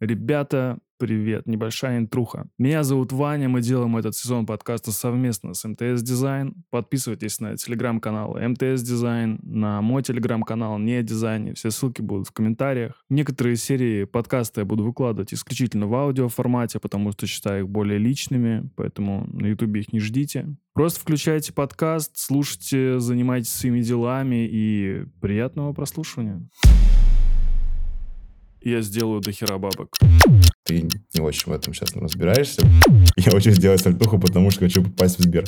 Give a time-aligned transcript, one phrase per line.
[0.00, 2.48] Ребята, привет, небольшая интруха.
[2.58, 6.64] Меня зовут Ваня, мы делаем этот сезон подкаста совместно с МТС Дизайн.
[6.68, 13.02] Подписывайтесь на телеграм-канал МТС Дизайн, на мой телеграм-канал Не Дизайне, все ссылки будут в комментариях.
[13.08, 18.68] Некоторые серии подкаста я буду выкладывать исключительно в аудиоформате, потому что считаю их более личными,
[18.76, 20.54] поэтому на ютубе их не ждите.
[20.74, 26.46] Просто включайте подкаст, слушайте, занимайтесь своими делами и приятного прослушивания
[28.70, 29.96] я сделаю до хера бабок.
[30.64, 32.62] Ты не очень в этом сейчас разбираешься.
[33.16, 35.44] Я хочу сделать сальтуху, потому что хочу попасть в Сбер.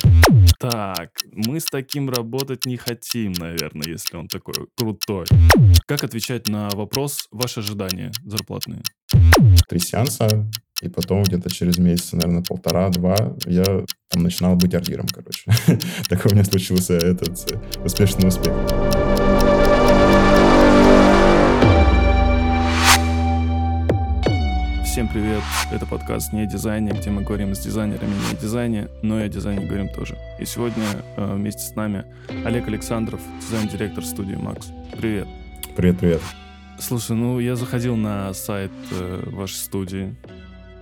[0.59, 5.25] Так, мы с таким работать не хотим, наверное, если он такой крутой.
[5.85, 8.81] Как отвечать на вопрос ваши ожидания зарплатные?
[9.67, 10.49] Три сеанса,
[10.81, 15.51] и потом где-то через месяц, наверное, полтора-два я там начинал быть ордиром, короче.
[16.09, 18.53] Такой у меня случился этот э, успешный успех.
[24.91, 25.43] Всем привет!
[25.71, 29.25] Это подкаст «Не о дизайне», где мы говорим с дизайнерами не о дизайне, но и
[29.25, 30.17] о дизайне говорим тоже.
[30.39, 30.83] И сегодня
[31.15, 32.05] э, вместе с нами
[32.43, 34.71] Олег Александров, дизайн-директор студии «Макс».
[34.97, 35.27] Привет!
[35.75, 36.21] Привет-привет!
[36.79, 40.15] Слушай, ну я заходил на сайт э, вашей студии,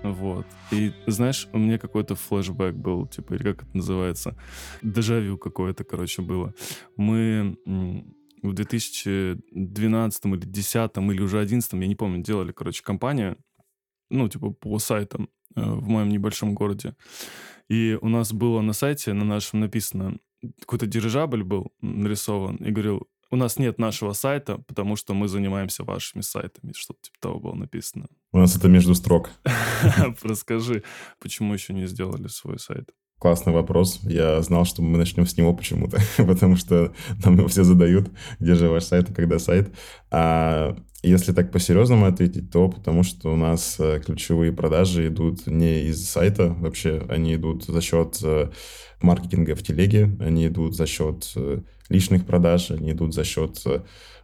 [0.04, 0.48] вот.
[0.72, 4.38] И знаешь, у меня какой-то флешбэк был, типа, или как это называется,
[4.81, 6.53] дежавю какое-то, короче, было.
[6.96, 7.58] Мы
[8.42, 13.38] в 2012 или 2010 или уже 2011, я не помню, делали, короче, компанию,
[14.09, 16.95] ну, типа, по сайтам э, в моем небольшом городе.
[17.69, 20.17] И у нас было на сайте, на нашем написано,
[20.59, 25.83] какой-то дирижабль был нарисован, и говорил, у нас нет нашего сайта, потому что мы занимаемся
[25.83, 26.72] вашими сайтами.
[26.75, 28.08] Что-то типа того было написано.
[28.31, 29.31] У нас это между строк.
[30.22, 30.83] Расскажи,
[31.19, 32.91] почему еще не сделали свой сайт?
[33.20, 34.00] Классный вопрос.
[34.04, 36.94] Я знал, что мы начнем с него почему-то, потому что
[37.26, 39.74] нам его все задают, где же ваш сайт и когда сайт.
[40.12, 45.86] А если так по-серьезному ответить, то потому что у нас э, ключевые продажи идут не
[45.86, 48.50] из сайта вообще, они идут за счет э,
[49.02, 53.64] маркетинга в телеге, они идут за счет э, личных продаж, они идут за счет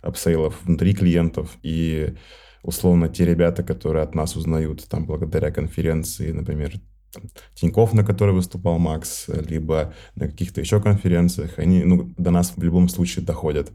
[0.01, 1.57] апсейлов внутри клиентов.
[1.63, 2.13] И
[2.61, 6.73] условно те ребята, которые от нас узнают там благодаря конференции, например,
[7.13, 12.53] там, Тиньков, на которой выступал Макс, либо на каких-то еще конференциях, они ну, до нас
[12.55, 13.71] в любом случае доходят.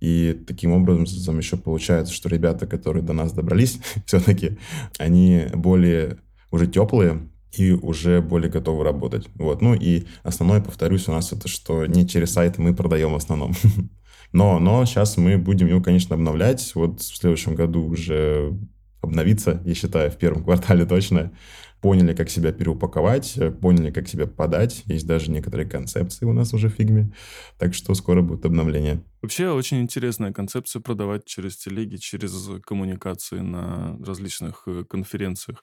[0.00, 4.58] И таким образом еще получается, что ребята, которые до нас добрались, все-таки,
[4.98, 6.18] они более
[6.50, 9.28] уже теплые, и уже более готовы работать.
[9.34, 9.60] Вот.
[9.60, 13.54] Ну и основное, повторюсь, у нас это, что не через сайт мы продаем в основном.
[14.32, 16.70] Но, но сейчас мы будем его, конечно, обновлять.
[16.76, 18.56] Вот в следующем году уже
[19.00, 21.32] обновиться, я считаю, в первом квартале точно
[21.80, 24.82] поняли, как себя переупаковать, э, поняли, как себя подать.
[24.86, 27.12] Есть даже некоторые концепции у нас уже в фигме.
[27.58, 29.02] Так что скоро будет обновление.
[29.22, 35.62] Вообще очень интересная концепция продавать через телеги, через коммуникации на различных э, конференциях.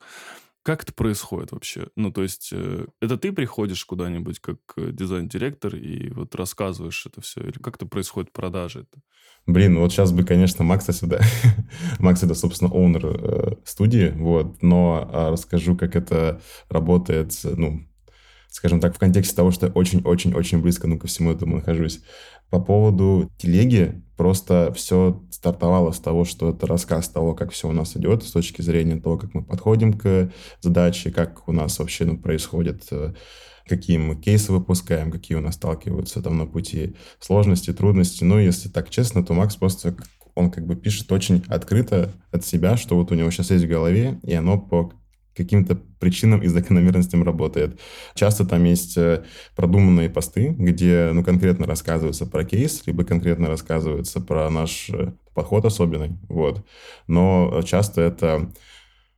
[0.67, 1.87] Как это происходит вообще?
[1.95, 7.21] Ну, то есть, э, это ты приходишь куда-нибудь как э, дизайн-директор и вот рассказываешь это
[7.21, 7.39] все?
[7.39, 9.01] Или как это происходит продажи это?
[9.45, 11.21] Блин, ну вот сейчас бы, конечно, Макса сюда.
[11.99, 17.87] Макс это, собственно, оунер э, студии, вот, но э, расскажу, как это работает, ну,
[18.49, 22.01] скажем так, в контексте того, что очень-очень-очень близко, ну, ко всему этому нахожусь.
[22.49, 27.71] По поводу телеги, просто все стартовало с того, что это рассказ того, как все у
[27.71, 30.31] нас идет, с точки зрения того, как мы подходим к
[30.61, 33.13] задаче, как у нас вообще ну, происходит, э,
[33.67, 38.23] какие мы кейсы выпускаем, какие у нас сталкиваются там на пути сложности, трудности.
[38.23, 39.95] Ну, если так честно, то Макс просто
[40.33, 43.69] он как бы пишет очень открыто от себя, что вот у него сейчас есть в
[43.69, 44.93] голове, и оно по
[45.37, 47.79] каким-то причинам и закономерностям работает.
[48.15, 49.23] Часто там есть э,
[49.55, 55.65] продуманные посты, где ну, конкретно рассказывается про кейс, либо конкретно рассказывается про наш э, подход
[55.65, 56.17] особенный.
[56.27, 56.65] Вот.
[57.07, 58.51] Но часто это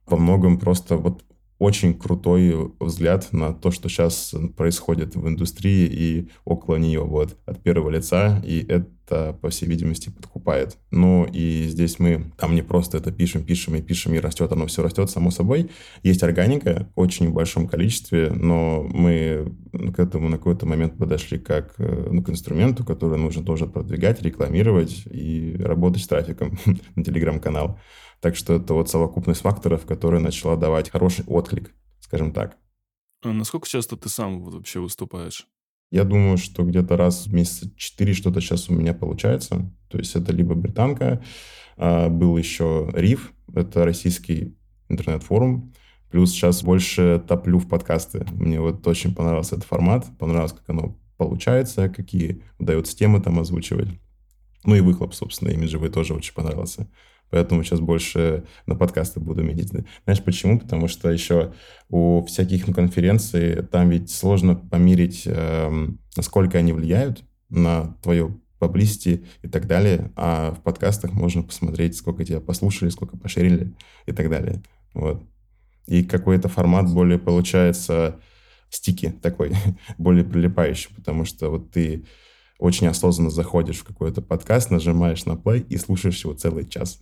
[0.06, 1.24] во многом просто вот
[1.60, 7.62] очень крутой взгляд на то, что сейчас происходит в индустрии и около нее, вот, от
[7.62, 10.78] первого лица, и это, по всей видимости, подкупает.
[10.90, 14.68] Ну, и здесь мы там не просто это пишем, пишем и пишем, и растет, оно
[14.68, 15.70] все растет само собой.
[16.02, 19.54] Есть органика очень в большом количестве, но мы
[19.94, 24.22] к этому на какой-то момент подошли как э, ну, к инструменту, который нужно тоже продвигать,
[24.22, 26.58] рекламировать и работать с трафиком
[26.96, 27.78] на телеграм-канал.
[28.22, 32.58] Так что это вот совокупность факторов, которая начала давать хороший отклик, скажем так.
[33.22, 35.48] А насколько часто ты сам вообще выступаешь?
[35.92, 39.72] Я думаю, что где-то раз в месяца 4 что-то сейчас у меня получается.
[39.90, 41.24] То есть это либо британка,
[41.78, 44.56] а, был еще РИФ, это российский
[44.88, 45.74] интернет-форум,
[46.12, 48.26] плюс сейчас больше топлю в подкасты.
[48.32, 53.90] Мне вот очень понравился этот формат, понравилось, как оно получается, какие удается темы там озвучивать.
[54.64, 56.88] Ну и выхлоп, собственно, имиджевый тоже очень понравился.
[57.30, 59.72] Поэтому сейчас больше на подкасты буду медить.
[60.06, 60.60] Знаешь почему?
[60.60, 61.54] Потому что еще
[61.90, 69.48] у всяких конференций там ведь сложно померить, эм, насколько они влияют на твое publicity и
[69.48, 73.74] так далее, а в подкастах можно посмотреть, сколько тебя послушали, сколько поширили
[74.06, 74.62] и так далее.
[74.94, 75.24] Вот.
[75.88, 78.20] И какой-то формат более получается
[78.70, 79.54] стики такой,
[79.98, 82.06] более прилипающий, потому что вот ты
[82.60, 87.00] очень осознанно заходишь в какой-то подкаст, нажимаешь на play и слушаешь его целый час.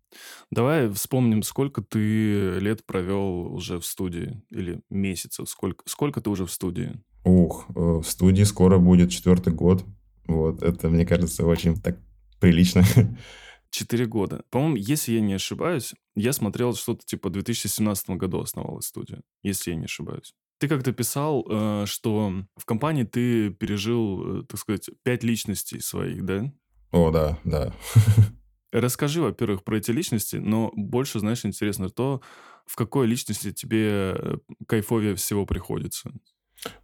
[0.50, 6.46] Давай вспомним, сколько ты лет провел уже в студии или месяцев, сколько, сколько ты уже
[6.46, 7.00] в студии?
[7.24, 9.84] Ух, э, в студии скоро будет четвертый год.
[10.26, 11.98] Вот, это, мне кажется, очень так
[12.40, 12.84] прилично.
[13.70, 14.42] Четыре года.
[14.50, 19.70] По-моему, если я не ошибаюсь, я смотрел что-то типа в 2017 году основалась студия, если
[19.70, 20.34] я не ошибаюсь.
[20.60, 26.26] Ты как-то писал, э, что в компании ты пережил, э, так сказать, пять личностей своих,
[26.26, 26.52] да?
[26.92, 27.72] О, да, да.
[28.72, 32.20] Расскажи, во-первых, про эти личности, но больше, знаешь, интересно то,
[32.66, 34.36] в какой личности тебе э,
[34.66, 36.12] кайфовее всего приходится.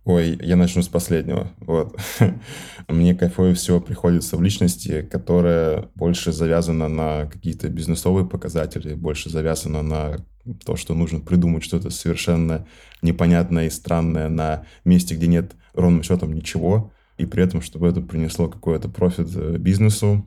[0.05, 1.53] Ой, я начну с последнего.
[1.59, 2.01] Вот.
[2.89, 9.83] Мне кайфовее всего приходится в личности, которая больше завязана на какие-то бизнесовые показатели, больше завязана
[9.83, 10.27] на
[10.65, 12.67] то, что нужно придумать что-то совершенно
[13.03, 18.01] непонятное и странное на месте, где нет ровным счетом ничего, и при этом, чтобы это
[18.01, 20.27] принесло какой-то профит э, бизнесу,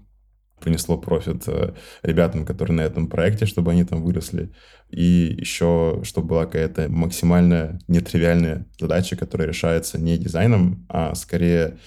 [0.60, 1.74] принесло профит э,
[2.04, 4.52] ребятам, которые на этом проекте, чтобы они там выросли.
[4.90, 11.78] И еще, чтобы была какая-то максимально нетривиальная задача, которая решается не дизайном, а скорее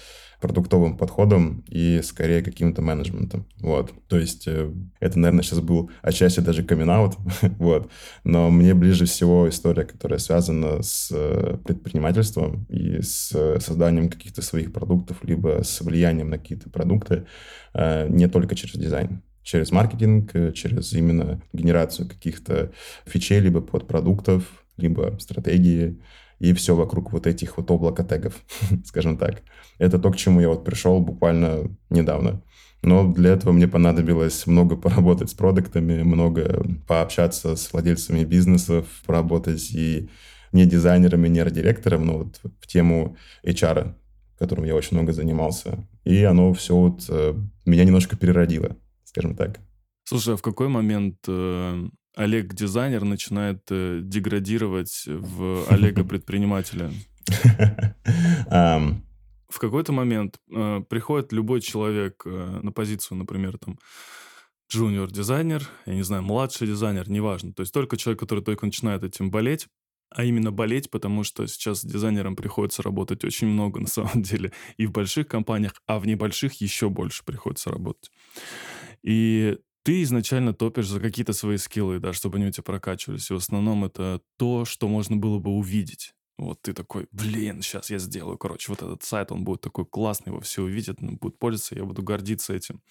[0.43, 3.45] продуктовым подходом и скорее каким-то менеджментом.
[3.61, 3.93] Вот.
[4.09, 6.89] То есть э, это, наверное, сейчас был отчасти даже камин
[7.59, 7.89] вот.
[8.25, 13.31] Но мне ближе всего история, которая связана с э, предпринимательством и с
[13.61, 17.25] созданием каких-то своих продуктов, либо с влиянием на какие-то продукты,
[17.73, 22.71] э, не только через дизайн через маркетинг, через именно генерацию каких-то
[23.05, 25.99] фичей, либо подпродуктов, либо стратегии,
[26.43, 28.33] и все вокруг вот этих вот облака тегов,
[28.85, 29.43] скажем так.
[29.77, 32.41] Это то, к чему я вот пришел буквально недавно.
[32.81, 39.71] Но для этого мне понадобилось много поработать с продуктами, много пообщаться с владельцами бизнесов, поработать
[39.71, 40.09] и
[40.51, 43.15] не дизайнерами, не арт-директором, но вот в тему
[43.45, 43.93] HR,
[44.37, 45.87] которым я очень много занимался.
[46.03, 47.35] И оно все вот э,
[47.65, 48.75] меня немножко переродило,
[49.05, 49.61] скажем так.
[50.03, 56.91] Слушай, а в какой момент э, Олег дизайнер начинает э, деградировать в Олега предпринимателя?
[59.53, 63.77] В какой-то момент э, приходит любой человек э, на позицию, например, там
[64.71, 67.53] джуниор дизайнер, я не знаю, младший дизайнер, неважно.
[67.53, 69.67] То есть только человек, который только начинает этим болеть,
[70.09, 74.87] а именно болеть, потому что сейчас дизайнерам приходится работать очень много на самом деле и
[74.87, 78.11] в больших компаниях, а в небольших еще больше приходится работать.
[79.03, 83.29] И ты изначально топишь за какие-то свои скиллы, да, чтобы они у тебя прокачивались.
[83.29, 86.13] И в основном это то, что можно было бы увидеть.
[86.37, 90.31] Вот ты такой, блин, сейчас я сделаю, короче, вот этот сайт, он будет такой классный,
[90.31, 92.81] его все увидят, ну, будут пользоваться, я буду гордиться этим.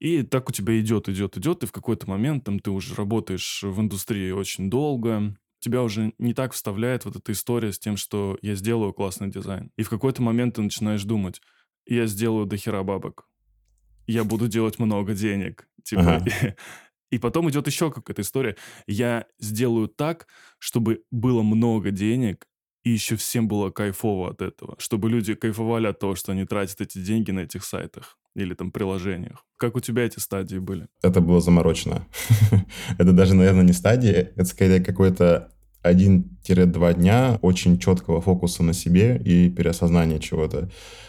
[0.00, 3.62] И так у тебя идет, идет, идет, и в какой-то момент там ты уже работаешь
[3.62, 8.38] в индустрии очень долго, тебя уже не так вставляет вот эта история с тем, что
[8.42, 9.72] я сделаю классный дизайн.
[9.76, 11.40] И в какой-то момент ты начинаешь думать,
[11.86, 13.26] я сделаю дохера бабок,
[14.12, 16.24] я буду делать много денег, Типа, ага.
[17.10, 18.56] и, и потом идет еще какая-то история.
[18.86, 20.26] Я сделаю так,
[20.58, 22.46] чтобы было много денег,
[22.84, 24.76] и еще всем было кайфово от этого.
[24.78, 28.70] Чтобы люди кайфовали от того, что они тратят эти деньги на этих сайтах или там
[28.70, 29.44] приложениях.
[29.56, 30.88] Как у тебя эти стадии были?
[31.02, 32.06] Это было заморочено.
[32.98, 35.52] это даже, наверное, не стадии, это скорее какой-то
[35.84, 40.68] 1-2 дня очень четкого фокуса на себе и переосознания чего-то.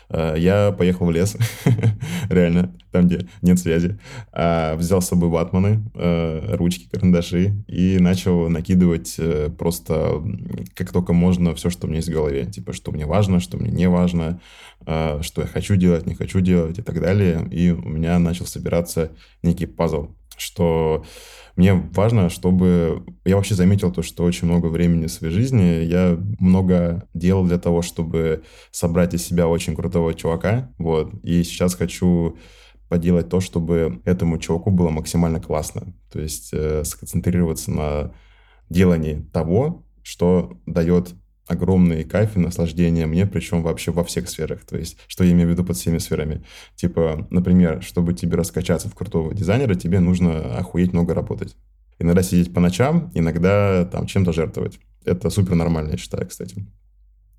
[0.09, 1.38] Э, я поехал в лес,
[2.29, 3.99] реально, там, где нет связи.
[4.31, 10.23] А, взял с собой ватманы, э, ручки, карандаши и начал накидывать э, просто
[10.75, 12.45] как только можно все, что у меня есть в голове.
[12.45, 14.41] Типа, что мне важно, что мне не важно,
[14.85, 17.47] что я хочу делать, не хочу делать и так далее.
[17.51, 19.11] И у меня начал собираться
[19.43, 20.09] некий пазл,
[20.39, 21.05] что
[21.55, 23.03] мне важно, чтобы...
[23.25, 27.58] Я вообще заметил то, что очень много времени в своей жизни я много делал для
[27.58, 31.13] того, чтобы собрать из себя очень крутого чувака, вот.
[31.24, 32.38] И сейчас хочу
[32.88, 35.93] поделать то, чтобы этому чуваку было максимально классно.
[36.12, 38.12] То есть э, сконцентрироваться на
[38.69, 41.13] делании того, что дает
[41.50, 44.63] огромный кайф и наслаждение мне, причем вообще во всех сферах.
[44.65, 46.44] То есть, что я имею в виду под всеми сферами.
[46.75, 51.56] Типа, например, чтобы тебе раскачаться в крутого дизайнера, тебе нужно охуеть много работать.
[51.98, 54.79] Иногда сидеть по ночам, иногда там чем-то жертвовать.
[55.03, 56.65] Это супер нормально, я считаю, кстати.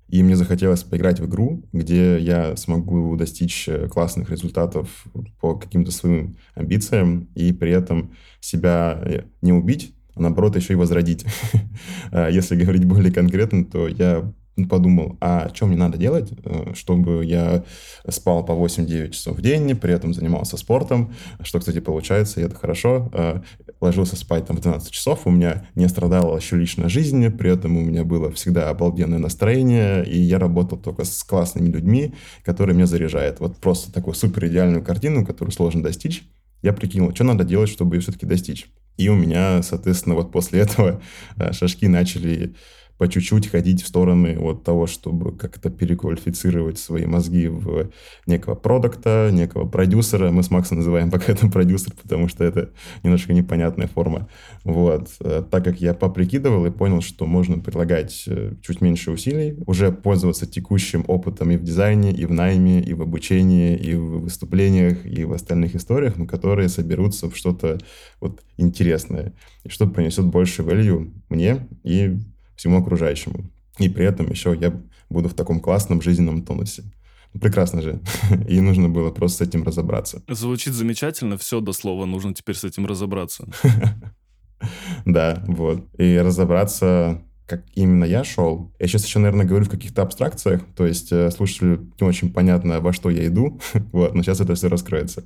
[0.09, 5.05] И мне захотелось поиграть в игру, где я смогу достичь э, классных результатов
[5.39, 10.77] по каким-то своим амбициям и при этом себя э, не убить, а наоборот еще и
[10.77, 11.25] возродить.
[12.11, 14.31] А если говорить более конкретно, то я
[14.67, 17.63] подумал, а что мне надо делать, э, чтобы я
[18.07, 22.55] спал по 8-9 часов в день, при этом занимался спортом, что, кстати, получается, и это
[22.55, 23.09] хорошо.
[23.13, 23.41] Э,
[23.79, 27.77] ложился спать там в 12 часов, у меня не страдала еще личная жизнь, при этом
[27.77, 32.13] у меня было всегда обалденное настроение, и я работал только с классными людьми,
[32.43, 33.39] которые меня заряжают.
[33.39, 36.23] Вот просто такую супер идеальную картину, которую сложно достичь,
[36.61, 38.67] я прикинул, что надо делать, чтобы ее все-таки достичь.
[39.01, 41.01] И у меня, соответственно, вот после этого
[41.37, 42.53] э, шашки начали
[43.01, 47.89] по чуть-чуть ходить в стороны от того, чтобы как-то переквалифицировать свои мозги в
[48.27, 50.29] некого продукта, некого продюсера.
[50.29, 52.69] Мы с Максом называем пока это продюсер, потому что это
[53.01, 54.29] немножко непонятная форма.
[54.63, 55.09] Вот.
[55.19, 59.91] Э, так как я поприкидывал и понял, что можно прилагать э, чуть меньше усилий, уже
[59.91, 65.07] пользоваться текущим опытом и в дизайне, и в найме, и в обучении, и в выступлениях,
[65.07, 67.79] и в остальных историях, но которые соберутся в что-то
[68.19, 72.19] вот интересное, и что принесет больше value мне и
[72.61, 73.49] всему окружающему.
[73.79, 76.83] И при этом еще я буду в таком классном жизненном тонусе.
[77.33, 77.99] Ну, прекрасно же.
[78.47, 80.21] И нужно было просто с этим разобраться.
[80.27, 83.47] Звучит замечательно, все до слова, нужно теперь с этим разобраться.
[85.05, 85.87] Да, вот.
[85.97, 88.71] И разобраться, как именно я шел.
[88.77, 92.79] Я сейчас еще, наверное, говорю в каких-то абстракциях, то есть э, слушателю не очень понятно,
[92.79, 93.59] во что я иду,
[93.91, 95.25] вот, но сейчас это все раскроется.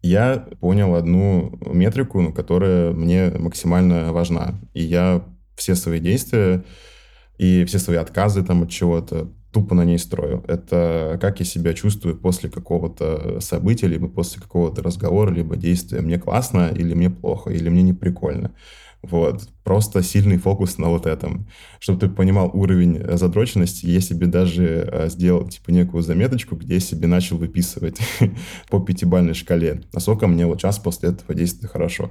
[0.00, 5.24] Я понял одну метрику, которая мне максимально важна, и я
[5.58, 6.64] все свои действия
[7.36, 10.44] и все свои отказы там от чего-то тупо на ней строю.
[10.46, 16.00] Это как я себя чувствую после какого-то события, либо после какого-то разговора, либо действия.
[16.00, 18.52] Мне классно или мне плохо, или мне не прикольно.
[19.02, 19.48] Вот.
[19.62, 21.48] Просто сильный фокус на вот этом.
[21.78, 26.80] Чтобы ты понимал уровень задроченности, я себе даже э, сделал типа некую заметочку, где я
[26.80, 27.98] себе начал выписывать
[28.70, 32.10] по пятибальной шкале, насколько мне вот час после этого действия хорошо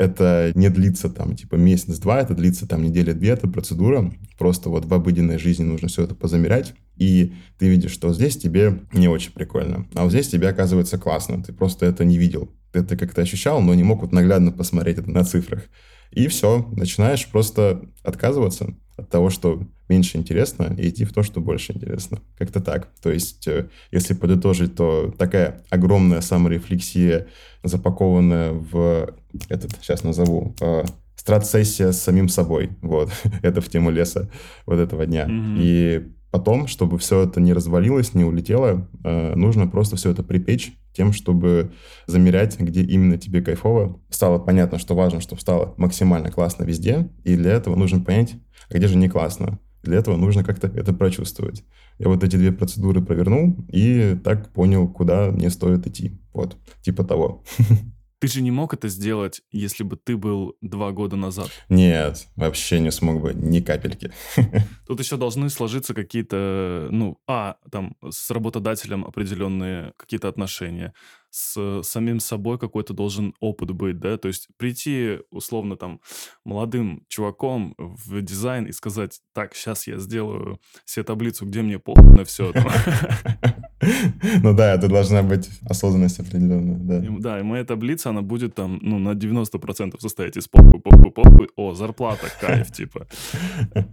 [0.00, 4.10] это не длится там типа месяц-два, это длится там недели-две, это процедура.
[4.38, 8.80] Просто вот в обыденной жизни нужно все это позамерять, и ты видишь, что здесь тебе
[8.94, 12.50] не очень прикольно, а вот здесь тебе оказывается классно, ты просто это не видел.
[12.72, 15.64] Ты это как-то ощущал, но не мог вот наглядно посмотреть это на цифрах.
[16.12, 21.40] И все, начинаешь просто отказываться от того, что меньше интересно, и идти в то, что
[21.40, 22.20] больше интересно.
[22.38, 22.88] Как-то так.
[23.02, 27.26] То есть, э, если подытожить, то такая огромная саморефлексия,
[27.62, 29.14] запакованная в
[29.48, 30.84] этот, сейчас назову, э,
[31.16, 32.70] страт-сессия с самим собой.
[32.82, 33.10] Вот.
[33.42, 34.30] это в тему леса
[34.66, 35.26] вот этого дня.
[35.26, 35.56] Mm-hmm.
[35.58, 40.72] И потом, чтобы все это не развалилось, не улетело, э, нужно просто все это припечь
[40.92, 41.72] тем, чтобы
[42.06, 44.00] замерять, где именно тебе кайфово.
[44.08, 48.34] Стало понятно, что важно, чтобы стало максимально классно везде, и для этого нужно понять,
[48.68, 49.58] а где же не классно.
[49.82, 51.64] Для этого нужно как-то это прочувствовать.
[51.98, 56.20] Я вот эти две процедуры провернул и так понял, куда мне стоит идти.
[56.32, 57.44] Вот, типа того.
[58.20, 61.50] Ты же не мог это сделать, если бы ты был два года назад.
[61.70, 64.12] Нет, вообще не смог бы, ни капельки.
[64.86, 70.92] Тут еще должны сложиться какие-то, ну, а, там, с работодателем определенные какие-то отношения,
[71.30, 76.00] с самим собой какой-то должен опыт быть, да, то есть прийти, условно, там,
[76.44, 82.04] молодым чуваком в дизайн и сказать, так, сейчас я сделаю себе таблицу, где мне похуй
[82.16, 82.52] на все
[84.42, 87.02] Ну да, это должна быть осознанность определенная, да.
[87.18, 91.48] Да, и моя таблица, она будет там, ну, на 90% состоять из попы, попы, попы,
[91.56, 93.06] о, зарплата, кайф, типа.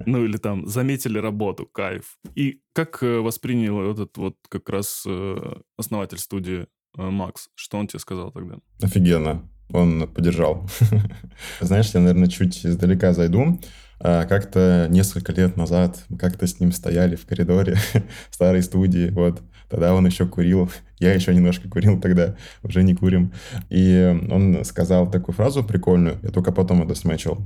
[0.06, 2.18] Ну, или там, заметили работу, кайф.
[2.36, 5.36] И как э, воспринял этот вот как раз э,
[5.78, 6.68] основатель студии э,
[6.98, 7.50] Макс?
[7.56, 8.56] Что он тебе сказал тогда?
[8.82, 9.44] Офигенно.
[9.72, 10.70] Он поддержал.
[11.62, 13.60] Знаешь, я, наверное, чуть издалека зайду.
[14.00, 17.78] А, как-то несколько лет назад мы как-то с ним стояли в коридоре
[18.32, 19.42] старой студии, вот.
[19.70, 23.34] Тогда он еще курил, я еще немножко курил тогда, уже не курим.
[23.70, 27.46] И он сказал такую фразу прикольную, я только потом это смечил,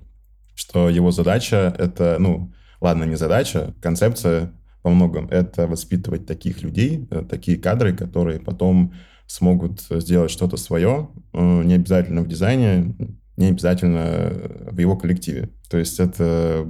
[0.53, 4.51] что его задача— это, ну, ладно, не задача, концепция
[4.83, 8.93] во многом— это воспитывать таких людей, э, такие кадры, которые потом
[9.31, 12.95] смогут сделать что-то свое, э, не обязательно в дизайне,
[13.37, 14.31] не обязательно
[14.69, 15.49] в его коллективе.
[15.69, 16.67] То есть это,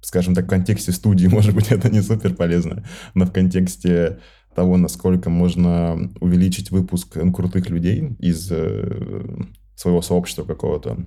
[0.00, 2.84] скажем так, в контексте студии, может быть, это не супер полезно,
[3.14, 4.18] но в контексте
[4.54, 9.44] того, насколько можно увеличить выпуск крутых людей из э,
[9.76, 11.06] своего сообщества какого-то.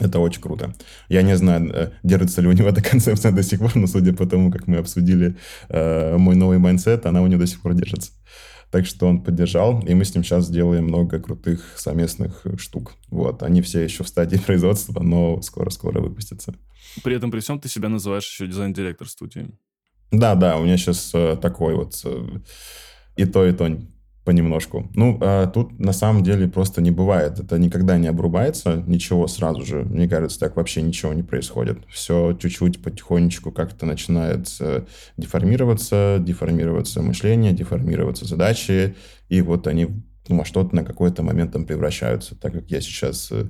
[0.00, 0.72] Это очень круто.
[1.08, 4.12] Я не знаю, э, держится ли у него эта концепция до сих пор, но судя
[4.12, 5.36] по тому, как мы обсудили
[5.68, 8.12] э, мой новый mindset, она у него до сих пор держится.
[8.70, 12.94] Так что он поддержал, и мы с ним сейчас делаем много крутых совместных штук.
[13.08, 16.54] Вот, они все еще в стадии производства, но скоро-скоро выпустятся.
[17.02, 19.50] При этом, при всем, ты себя называешь еще дизайн-директор студии.
[20.10, 22.40] Да, да, у меня сейчас э, такой вот э,
[23.16, 23.68] и то, и то
[24.28, 24.90] понемножку.
[24.94, 27.40] Ну, а тут на самом деле просто не бывает.
[27.40, 29.84] Это никогда не обрубается, ничего сразу же.
[29.84, 31.78] Мне кажется, так вообще ничего не происходит.
[31.88, 34.84] Все чуть-чуть потихонечку как-то начинает э,
[35.16, 38.96] деформироваться, деформироваться мышление, деформироваться задачи,
[39.30, 39.88] и вот они
[40.28, 42.38] ну, во что-то на какой-то момент там превращаются.
[42.38, 43.46] Так как я сейчас э,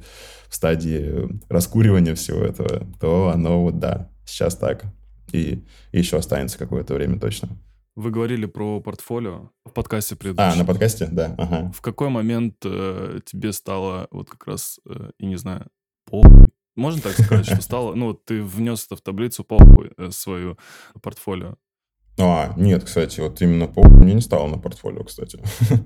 [0.48, 4.84] в стадии раскуривания всего этого, то оно вот, да, сейчас так.
[5.32, 7.48] И еще останется какое-то время точно.
[7.98, 10.52] Вы говорили про портфолио в подкасте предыдущем.
[10.52, 11.08] А, на подкасте?
[11.10, 11.72] Да, ага.
[11.74, 15.66] В какой момент э, тебе стало вот как раз, э, я не знаю,
[16.04, 16.46] похуй?
[16.76, 17.96] Можно так сказать, что стало?
[17.96, 20.56] Ну, вот ты внес это в таблицу похуй э, свою
[21.02, 21.56] портфолио.
[22.20, 25.38] А, нет, кстати, вот именно похуй мне не стало на портфолио, кстати.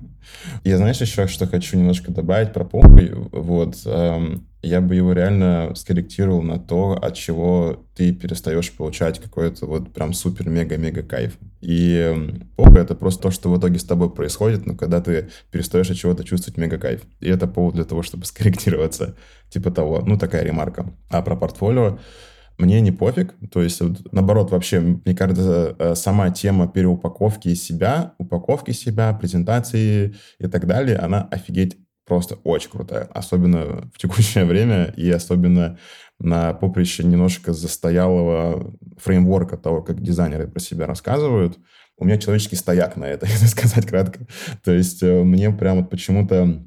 [0.63, 3.11] Я, знаешь, еще что хочу немножко добавить про похуй.
[3.31, 9.67] Вот, эм, я бы его реально скорректировал на то, от чего ты перестаешь получать какой-то
[9.67, 11.37] вот прям супер-мега-мега кайф.
[11.61, 12.11] И
[12.55, 15.97] похуй— это просто то, что в итоге с тобой происходит, но когда ты перестаешь от
[15.97, 17.01] чего-то чувствовать мега-кайф.
[17.19, 19.15] И это повод для того, чтобы скорректироваться.
[19.49, 20.01] Типа того.
[20.03, 20.91] Ну, такая ремарка.
[21.09, 21.99] А про портфолио
[22.57, 23.81] мне не пофиг, то есть,
[24.11, 30.97] наоборот, вообще, мне кажется, э, сама тема переупаковки себя, упаковки себя, презентации и так далее,
[30.97, 35.77] она офигеть просто очень крутая, особенно в текущее время и особенно
[36.19, 41.57] на поприще немножко застоялого фреймворка того, как дизайнеры про себя рассказывают.
[41.97, 44.27] У меня человеческий стояк на это, если сказать кратко.
[44.63, 46.63] То есть э, мне прям вот почему-то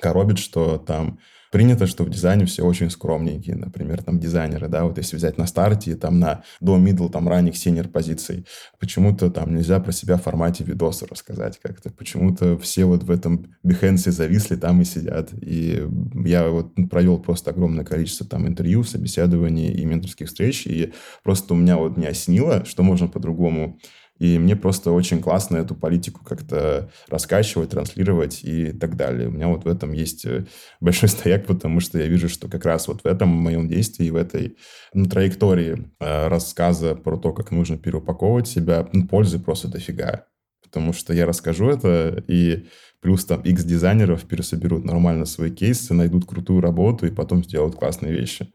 [0.00, 1.18] коробит, что там
[1.52, 5.46] Принято, что в дизайне все очень скромненькие, например, там дизайнеры, да, вот если взять на
[5.46, 8.46] старте, там на до middle, там ранних синер позиций,
[8.80, 13.54] почему-то там нельзя про себя в формате видоса рассказать как-то, почему-то все вот в этом
[13.66, 15.28] Behance зависли там и сидят.
[15.42, 15.86] И
[16.24, 21.58] я вот провел просто огромное количество там интервью, собеседований и менторских встреч, и просто у
[21.58, 23.78] меня вот не осенило, что можно по-другому
[24.22, 29.26] и мне просто очень классно эту политику как-то раскачивать, транслировать и так далее.
[29.26, 30.46] У меня вот в этом есть э,
[30.80, 34.14] большой стояк, потому что я вижу, что как раз вот в этом моем действии, в
[34.14, 34.56] этой
[34.94, 40.26] ну, траектории э, рассказа про то, как нужно переупаковывать себя, ну, пользы просто дофига.
[40.62, 42.68] Потому что я расскажу это, и
[43.00, 48.12] плюс там X дизайнеров пересоберут нормально свои кейсы, найдут крутую работу и потом сделают классные
[48.12, 48.52] вещи.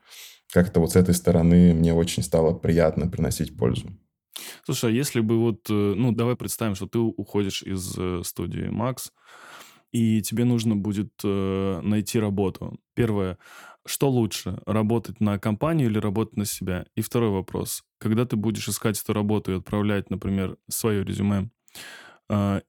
[0.54, 3.90] Как-то вот с этой стороны мне очень стало приятно приносить пользу.
[4.64, 8.68] Слушай, а если бы вот, э, ну, давай представим, что ты уходишь из э, студии
[8.70, 9.12] Макс,
[9.92, 12.80] и тебе нужно будет э, найти работу.
[12.94, 13.38] Первое,
[13.86, 16.86] что лучше, работать на компанию или работать на себя?
[16.96, 21.50] И второй вопрос, когда ты будешь искать эту работу и отправлять, например, свое резюме,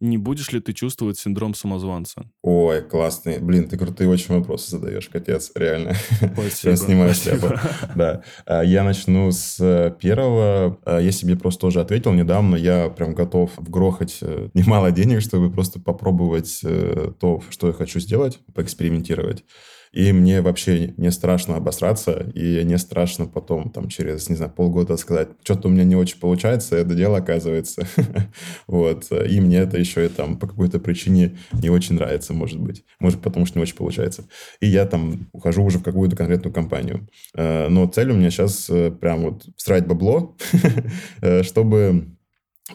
[0.01, 2.31] не будешь ли ты чувствовать синдром самозванца?
[2.43, 3.39] Ой, классный.
[3.39, 5.95] Блин, ты крутые очень вопросы задаешь, капец, реально.
[6.33, 6.77] Спасибо.
[6.77, 7.49] снимаю шляпу.
[7.95, 8.23] Да.
[8.47, 10.79] А, я начну с первого.
[10.85, 12.57] А, я себе просто тоже ответил недавно.
[12.57, 18.01] Я прям готов вгрохать э, немало денег, чтобы просто попробовать э, то, что я хочу
[18.01, 19.45] сделать, поэкспериментировать.
[19.93, 24.97] И мне вообще не страшно обосраться, и не страшно потом, там, через, не знаю, полгода
[24.97, 27.87] сказать, что-то у меня не очень получается, это дело оказывается.
[28.67, 29.07] вот.
[29.11, 32.85] И мне это еще и там по какой-то причине не очень нравится, может быть.
[33.01, 34.25] Может, потому что не очень получается.
[34.61, 37.09] И я там ухожу уже в какую-то конкретную компанию.
[37.35, 40.37] Э, но цель у меня сейчас э, прям вот срать бабло,
[41.23, 42.18] э, чтобы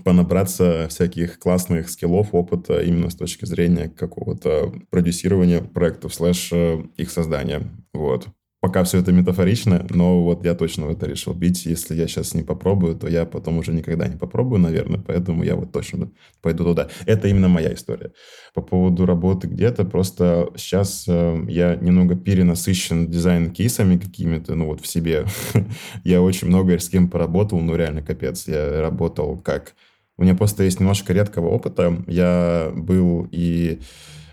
[0.04, 7.12] понабраться всяких классных скиллов, опыта именно с точки зрения какого-то продюсирования проектов слэш э, их
[7.12, 7.64] создания.
[7.94, 8.28] Вот.
[8.63, 11.65] Пока все это метафорично, но вот я точно в это решил бить.
[11.65, 15.04] Если я сейчас не попробую, то я потом уже никогда не попробую, наверное.
[15.06, 16.88] Поэтому я вот точно пойду туда.
[17.06, 18.13] Это именно моя история.
[18.54, 24.88] По поводу работы где-то, просто сейчас э, я немного перенасыщен дизайн-кейсами какими-то, ну вот в
[24.88, 25.26] себе.
[26.06, 28.47] я очень много с кем поработал, ну реально капец.
[28.47, 29.73] Я работал как...
[30.15, 32.02] У меня просто есть немножко редкого опыта.
[32.08, 33.82] Я был и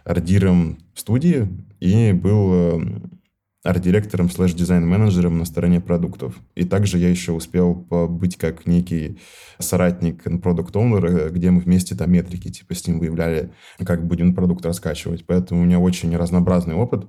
[0.05, 1.49] ардиром студии,
[1.81, 3.20] и был эм,
[3.63, 6.35] арт-директором слэш дизайн-менеджером на стороне продуктов.
[6.55, 9.19] И также я еще успел быть как некий
[9.59, 13.53] соратник продукт оунера где мы вместе там метрики типа с ним выявляли,
[13.85, 15.27] как будем продукт раскачивать.
[15.27, 17.07] Поэтому у меня очень разнообразный опыт.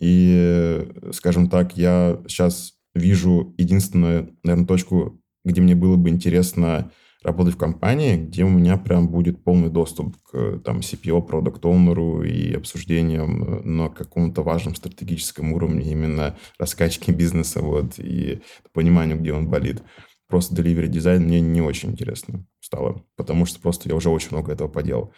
[0.00, 6.90] И, скажем так, я сейчас вижу единственную, наверное, точку, где мне было бы интересно
[7.22, 12.22] работать в компании, где у меня прям будет полный доступ к там, CPO, продукт оунеру
[12.22, 18.40] и обсуждениям э, на каком-то важном стратегическом уровне именно раскачки бизнеса вот, и
[18.72, 19.82] пониманию, где он болит.
[20.28, 24.52] Просто delivery дизайн мне не очень интересно стало, потому что просто я уже очень много
[24.52, 25.12] этого поделал.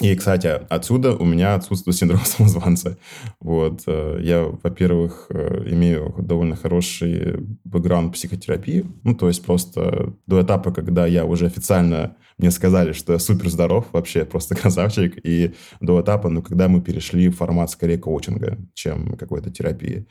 [0.00, 2.98] И, кстати, отсюда у меня отсутствует синдром самозванца.
[3.40, 3.82] Вот.
[3.86, 8.84] Э, я, во-первых, э, имею довольно хороший бэкграунд психотерапии.
[9.04, 13.48] Ну, то есть просто до этапа, когда я уже официально мне сказали, что я супер
[13.48, 18.58] здоров, вообще просто красавчик, и до этапа, ну, когда мы перешли в формат скорее коучинга,
[18.74, 20.08] чем какой-то терапии.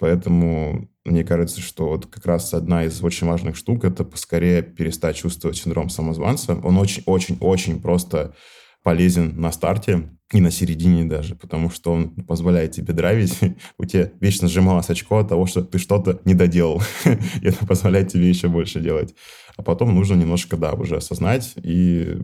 [0.00, 5.16] Поэтому мне кажется, что вот как раз одна из очень важных штук– это поскорее перестать
[5.16, 6.58] чувствовать синдром самозванца.
[6.64, 8.34] Он очень-очень-очень просто
[8.82, 13.38] полезен на старте и на середине даже, потому что он позволяет тебе драйвить.
[13.78, 16.82] У тебя вечно сжималось очко от того, что ты что-то не доделал.
[17.04, 19.14] и это позволяет тебе еще больше делать.
[19.56, 22.18] А потом нужно немножко, да, уже осознать и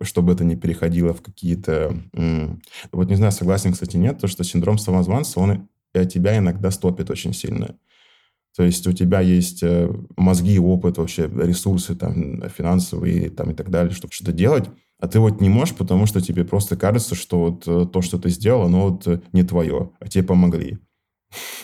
[0.00, 1.96] чтобы это не переходило в какие-то...
[2.90, 7.10] Вот не знаю, согласен, кстати, нет, то, что синдром самозванца, он и тебя иногда стопит
[7.10, 7.76] очень сильно.
[8.56, 13.70] То есть у тебя есть э, мозги, опыт, вообще ресурсы там, финансовые там, и так
[13.70, 14.68] далее, чтобы что-то делать,
[15.02, 18.20] а ты вот не можешь, потому что тебе просто кажется, что вот э, то, что
[18.20, 20.78] ты сделал, оно вот э, не твое, а тебе помогли.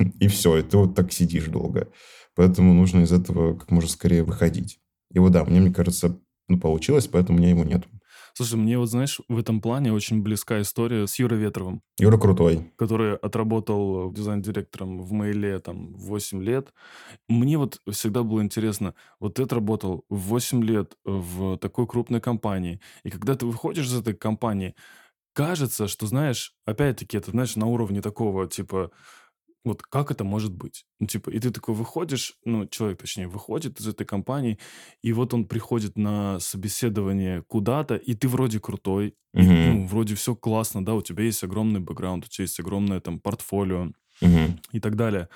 [0.18, 1.88] И все, и ты вот так сидишь долго.
[2.34, 4.80] Поэтому нужно из этого как можно скорее выходить.
[5.12, 7.88] И вот да, мне, мне кажется, ну, получилось, поэтому у меня его нету.
[8.38, 11.82] Слушай, мне вот, знаешь, в этом плане очень близка история с Юрой Ветровым.
[11.98, 12.70] Юра крутой.
[12.76, 16.72] Который отработал дизайн-директором в Мейле там 8 лет.
[17.26, 23.10] Мне вот всегда было интересно, вот ты отработал 8 лет в такой крупной компании, и
[23.10, 24.76] когда ты выходишь из этой компании,
[25.32, 28.92] кажется, что, знаешь, опять-таки, это, знаешь, на уровне такого, типа,
[29.68, 30.84] вот как это может быть?
[31.00, 34.58] Ну, типа, и ты такой выходишь, ну, человек, точнее, выходит из этой компании,
[35.02, 40.34] и вот он приходит на собеседование куда-то, и ты вроде крутой, и, ну, вроде все
[40.34, 44.60] классно, да, у тебя есть огромный бэкграунд, у тебя есть огромное там портфолио Мгм.
[44.72, 45.28] и так далее.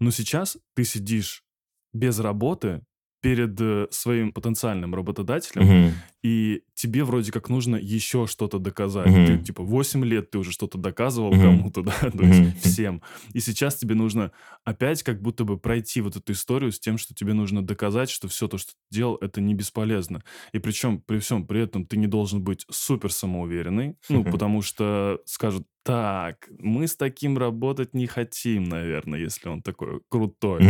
[0.00, 1.44] Но сейчас ты сидишь
[1.92, 2.82] без работы,
[3.20, 5.92] перед э, своим потенциальным работодателем, Мгм.
[6.22, 9.08] и тебе вроде как нужно еще что-то доказать.
[9.08, 9.26] Мгм.
[9.26, 11.42] Ты, типа, 8 лет ты уже что-то доказывал Мгм.
[11.42, 13.02] кому-то, да, то есть всем.
[13.32, 14.30] И сейчас тебе нужно
[14.64, 18.28] опять как будто бы пройти вот эту историю с тем, что тебе нужно доказать, что
[18.28, 20.22] все то, что ты делал, это не бесполезно.
[20.52, 25.20] И причем при всем при этом ты не должен быть супер самоуверенный, ну, потому что
[25.24, 30.60] скажут, так, мы с таким работать не хотим, наверное, если он такой крутой.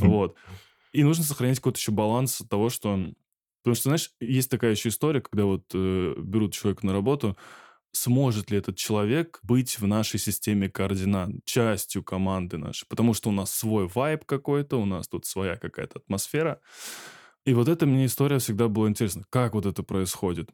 [0.00, 0.36] Вот.
[0.92, 2.98] И нужно сохранять какой-то еще баланс того, что...
[3.62, 7.36] Потому что, знаешь, есть такая еще история, когда вот э, берут человека на работу,
[7.92, 13.32] сможет ли этот человек быть в нашей системе координат, частью команды нашей, потому что у
[13.32, 16.60] нас свой вайб какой-то, у нас тут своя какая-то атмосфера.
[17.44, 20.50] И вот эта мне история всегда была интересна, как вот это происходит.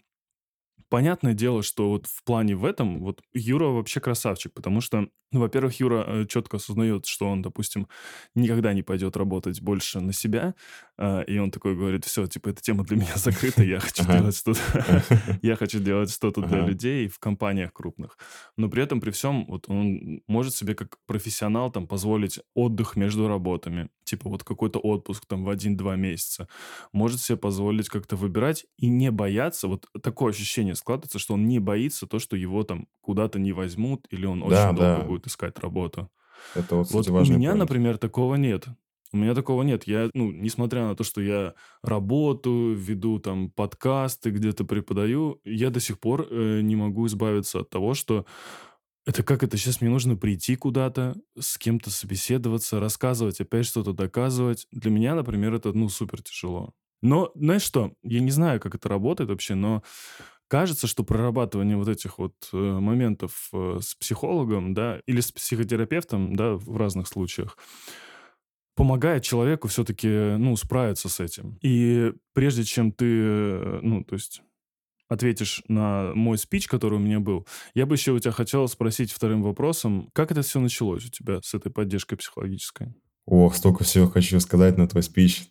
[0.89, 5.41] Понятное дело, что вот в плане в этом вот Юра вообще красавчик, потому что, ну,
[5.41, 7.89] во-первых, Юра э, четко осознает, что он, допустим,
[8.37, 10.55] никогда не пойдет работать больше на себя,
[10.97, 14.37] э, и он такой говорит, все, типа, эта тема для меня закрыта, я хочу делать
[14.37, 15.03] что-то,
[15.43, 18.17] я хочу делать что-то для людей в компаниях крупных.
[18.57, 23.27] Но при этом, при всем, вот он может себе как профессионал там позволить отдых между
[23.27, 26.47] работами, типа вот какой-то отпуск там в один-два месяца,
[26.93, 29.67] может себе позволить как-то выбирать и не бояться.
[29.67, 34.07] Вот такое ощущение складывается, что он не боится то, что его там куда-то не возьмут
[34.11, 35.07] или он очень долго да.
[35.25, 36.11] Будет искать работу.
[36.55, 37.61] Это вот, Вот кстати, у важный меня, поинт.
[37.61, 38.67] например, такого нет.
[39.13, 39.87] У меня такого нет.
[39.87, 45.81] Я, ну, несмотря на то, что я работаю, веду там подкасты, где-то преподаю, я до
[45.81, 48.27] сих пор э, не могу избавиться от того, что
[49.07, 54.67] это как это сейчас мне нужно прийти куда-то, с кем-то собеседоваться, рассказывать, опять что-то доказывать.
[54.73, 56.73] Для меня, например, это, ну, супер тяжело.
[57.03, 59.83] Но, знаешь что, я не знаю, как это работает вообще, но
[60.49, 66.35] кажется, что прорабатывание вот этих вот э, моментов э, с психологом, да, или с психотерапевтом,
[66.37, 67.59] да, в разных случаях,
[68.75, 71.59] помогает человеку все-таки, ну, справиться с этим.
[71.63, 74.43] И прежде чем ты, э, ну, то есть
[75.09, 79.13] ответишь на мой спич, который у меня был, я бы еще у тебя хотел спросить
[79.13, 82.95] вторым вопросом, как это все началось у тебя с этой поддержкой психологической?
[83.27, 85.49] Ох, столько всего хочу сказать на твой спич.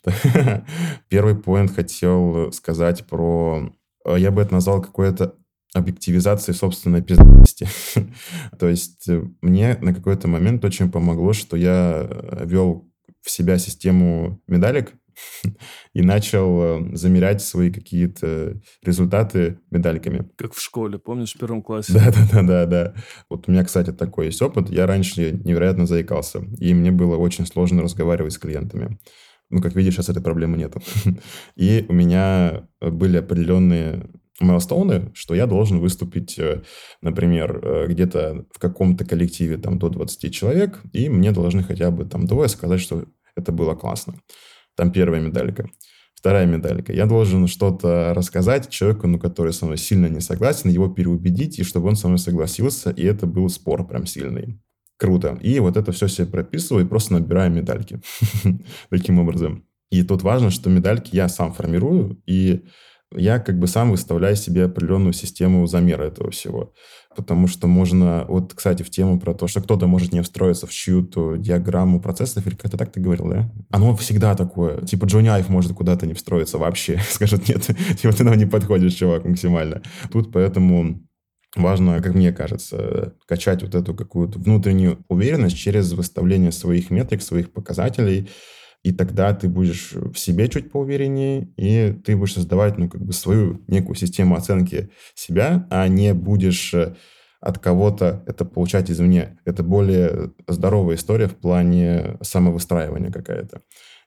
[1.08, 3.72] Первый поинт хотел сказать про...
[4.04, 5.36] э, Я бы это назвал какой-то
[5.74, 7.68] объективизацией собственной пиздости.
[8.58, 12.88] То есть э, мне на какой-то момент очень помогло, что я э, вел
[13.20, 14.92] в себя систему медалек
[15.94, 20.28] и начал замерять свои какие-то результаты медальками.
[20.36, 21.92] Как в школе, помнишь, в первом классе?
[21.92, 22.94] Да, да, да, да, да.
[23.28, 24.70] Вот у меня, кстати, такой есть опыт.
[24.70, 28.98] Я раньше невероятно заикался, и мне было очень сложно разговаривать с клиентами.
[29.54, 30.82] Ну, как видишь, сейчас этой проблемы нету.
[31.56, 36.62] И у меня были определенные майлстоуны, что я должен выступить, э,
[37.02, 42.04] например, э, где-то в каком-то коллективе там до 20 человек, и мне должны хотя бы
[42.04, 43.04] там двое сказать, что
[43.36, 44.14] это было классно.
[44.74, 45.70] Там первая медалька.
[46.16, 46.92] Вторая медалька.
[46.92, 51.62] Я должен что-то рассказать человеку, ну, который со мной сильно не согласен, его переубедить, и
[51.62, 54.58] чтобы он со мной согласился, и это был спор прям сильный.
[54.96, 55.38] Круто.
[55.42, 58.00] И вот это все себе прописываю и просто набираю медальки.
[58.90, 59.64] Таким образом.
[59.90, 62.64] И тут важно, что медальки я сам формирую, и
[63.16, 66.72] я как бы сам выставляю себе определенную систему замера этого всего.
[67.16, 68.24] Потому что можно...
[68.28, 72.46] Вот, кстати, в тему про то, что кто-то может не встроиться в чью-то диаграмму процессов,
[72.46, 73.52] или как-то так ты говорил, да?
[73.70, 74.80] Оно всегда такое.
[74.80, 77.00] Типа Джонни Айв может куда-то не встроиться вообще.
[77.08, 77.62] Скажет, нет,
[78.00, 79.82] типа ты нам не подходишь, чувак, максимально.
[80.10, 81.00] Тут поэтому
[81.56, 87.52] важно, как мне кажется, качать вот эту какую-то внутреннюю уверенность через выставление своих метрик, своих
[87.52, 88.28] показателей,
[88.82, 93.12] и тогда ты будешь в себе чуть поувереннее, и ты будешь создавать, ну, как бы
[93.12, 96.94] свою некую систему оценки себя, а не будешь э,
[97.40, 99.38] от кого-то это получать извне.
[99.46, 103.62] Это более здоровая история в плане самовыстраивания какая-то.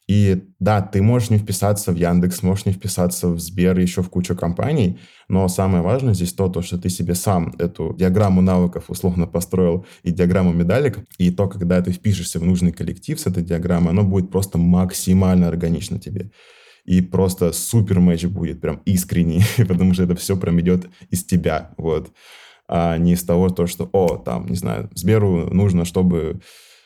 [0.08, 4.10] И да, ты можешь не вписаться в Яндекс, можешь не вписаться в Сбер, еще в
[4.10, 8.86] кучу компаний, но самое важное здесь то, то, что ты себе сам эту диаграмму навыков
[8.88, 13.44] условно построил и диаграмму медалек, и то, когда ты впишешься в нужный коллектив с этой
[13.44, 16.32] диаграммой, оно будет просто максимально органично тебе.
[16.86, 21.72] И просто супер матч будет, прям искренний, потому что это все прям идет из тебя,
[21.76, 22.14] вот.
[22.70, 26.40] А не из того, то, что, о, там, не знаю, Сберу нужно, чтобы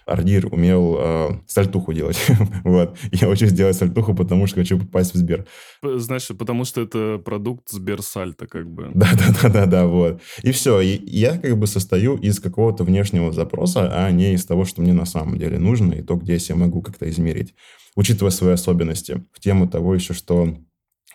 [0.06, 2.18] Ардир умел э, сальтуху делать.
[2.64, 2.98] вот.
[3.12, 5.46] Я учусь делать сальтуху, потому что хочу попасть в Сбер.
[5.82, 8.92] Знаешь, потому что это продукт Сберсальта, как бы.
[8.94, 10.22] Да-да-да-да-да, вот.
[10.44, 10.82] И все.
[10.82, 14.94] И я как бы состою из какого-то внешнего запроса, а не из того, что мне
[14.94, 17.54] на самом деле нужно, и то, где я себя могу как-то измерить.
[17.96, 19.24] Учитывая свои особенности.
[19.34, 20.58] В тему того еще, что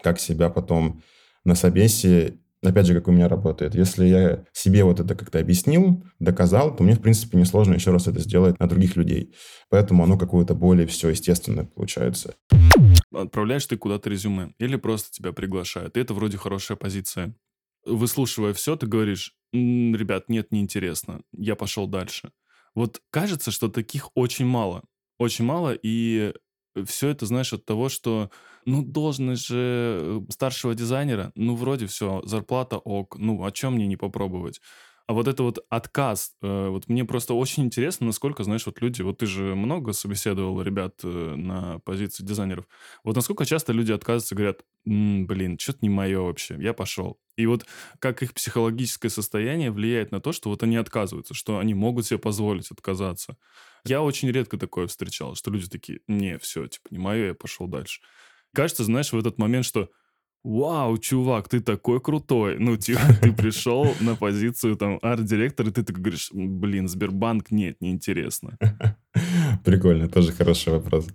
[0.03, 1.03] как себя потом
[1.45, 3.75] на собесе опять же, как у меня работает.
[3.75, 8.07] Если я себе вот это как-то объяснил, доказал, то мне, в принципе, несложно еще раз
[8.07, 9.35] это сделать на других людей.
[9.69, 12.35] Поэтому оно какое-то более все естественное получается.
[13.13, 15.97] Отправляешь ты куда-то резюме или просто тебя приглашают.
[15.97, 17.35] И это вроде хорошая позиция.
[17.85, 22.33] Выслушивая все, ты говоришь, ребят, нет, неинтересно, я пошел дальше.
[22.75, 24.83] Вот кажется, что таких очень мало.
[25.19, 26.35] Очень мало, и
[26.85, 28.31] все это, знаешь, от того, что,
[28.67, 33.87] ну, должность же э, старшего дизайнера, ну, вроде все, зарплата ок, ну, о чем мне
[33.87, 34.61] не попробовать?
[35.09, 39.03] А вот это вот отказ, э, вот мне просто очень интересно, насколько, знаешь, вот люди,
[39.03, 42.67] вот ты же много собеседовал ребят э, на позиции дизайнеров,
[43.05, 47.19] вот насколько часто люди отказываются говорят, М, блин, что-то не мое вообще, я пошел.
[47.37, 47.67] И вот
[47.99, 52.19] как их психологическое состояние влияет на то, что вот они отказываются, что они могут себе
[52.19, 53.37] позволить отказаться.
[53.85, 57.67] Я очень редко такое встречал, что люди такие, не, все, типа, не мое, я пошел
[57.69, 58.01] дальше.
[58.57, 59.91] Кажется, знаешь, в этот момент, что
[60.43, 62.57] вау, чувак, ты такой крутой.
[62.59, 67.77] Ну, типа, ты пришел на позицию там арт-директора, и ты так говоришь, блин, Сбербанк, нет,
[67.83, 68.57] неинтересно.
[69.65, 71.07] Прикольно, тоже хороший вопрос.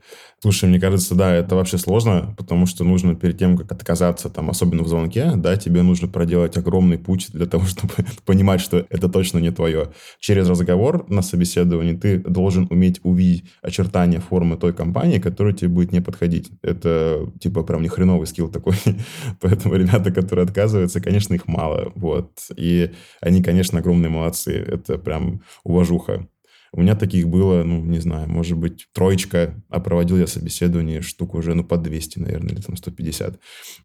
[0.41, 4.49] Слушай, мне кажется, да, это вообще сложно, потому что нужно перед тем, как отказаться, там,
[4.49, 7.93] особенно в звонке, да, тебе нужно проделать огромный путь для того, чтобы
[8.25, 9.91] понимать, что это точно не твое.
[10.19, 15.91] Через разговор на собеседовании ты должен уметь увидеть очертания формы той компании, которая тебе будет
[15.91, 16.51] не подходить.
[16.63, 18.75] Это, типа, прям не хреновый скилл такой.
[19.41, 21.91] Поэтому ребята, которые отказываются, конечно, их мало.
[21.95, 22.31] Вот.
[22.55, 24.53] И они, конечно, огромные молодцы.
[24.53, 26.27] Это прям уважуха.
[26.73, 31.33] У меня таких было, ну, не знаю, может быть, троечка, а проводил я собеседование штук
[31.33, 33.39] уже, ну, по 200, наверное, или там 150.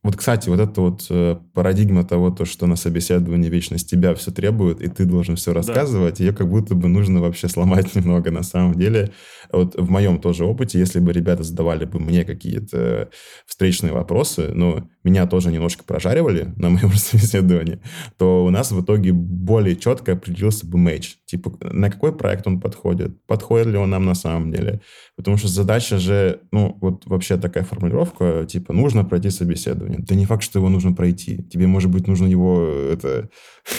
[0.05, 4.15] Вот, кстати, вот эта вот э, парадигма того, то, что на собеседовании вечно с тебя
[4.15, 6.25] все требует, и ты должен все рассказывать, да.
[6.25, 9.11] ее как будто бы нужно вообще сломать немного на самом деле.
[9.51, 13.11] Вот в моем тоже опыте, если бы ребята задавали бы мне какие-то
[13.47, 17.81] встречные вопросы, ну, меня тоже немножко прожаривали на моем собеседовании,
[18.17, 21.17] то у нас в итоге более четко определился бы матч.
[21.27, 24.81] Типа, на какой проект он подходит, подходит, ли он нам на самом деле.
[25.17, 29.99] Потому что задача же, ну, вот вообще такая формулировка, типа, нужно пройти собеседование.
[29.99, 31.43] Да не факт, что его нужно пройти.
[31.43, 33.29] Тебе, может быть, нужно его, это,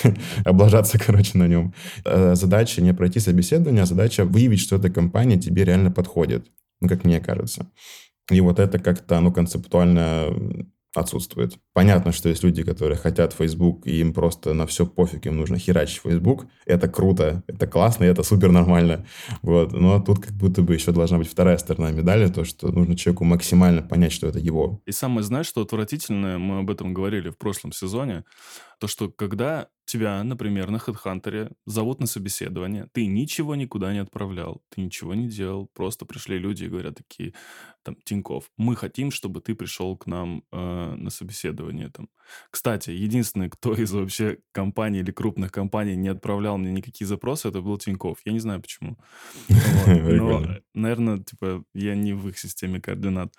[0.45, 1.73] облажаться, короче, на нем.
[2.03, 6.51] А задача не пройти собеседование, а задача выявить, что эта компания тебе реально подходит.
[6.81, 7.71] Ну, как мне кажется.
[8.29, 10.33] И вот это как-то, ну, концептуально
[10.99, 11.57] отсутствует.
[11.73, 15.57] Понятно, что есть люди, которые хотят Facebook, и им просто на все пофиг, им нужно
[15.57, 16.45] херачить Facebook.
[16.65, 19.05] Это круто, это классно, это супер нормально.
[19.41, 19.73] Вот.
[19.73, 23.23] Но тут как будто бы еще должна быть вторая сторона медали, то, что нужно человеку
[23.23, 24.81] максимально понять, что это его.
[24.85, 28.23] И самое, знаешь, что отвратительное, мы об этом говорили в прошлом сезоне,
[28.79, 34.61] то, что когда тебя, например, на HeadHunter зовут на собеседование, ты ничего никуда не отправлял,
[34.69, 37.33] ты ничего не делал, просто пришли люди и говорят такие,
[37.83, 41.89] там, Тиньков, мы хотим, чтобы ты пришел к нам э, на собеседование.
[41.89, 42.09] Там.
[42.51, 47.61] Кстати, единственный, кто из вообще компаний или крупных компаний не отправлял мне никакие запросы, это
[47.61, 48.17] был Тиньков.
[48.25, 48.97] Я не знаю почему.
[49.87, 53.33] Но, наверное, типа, я не в их системе координат.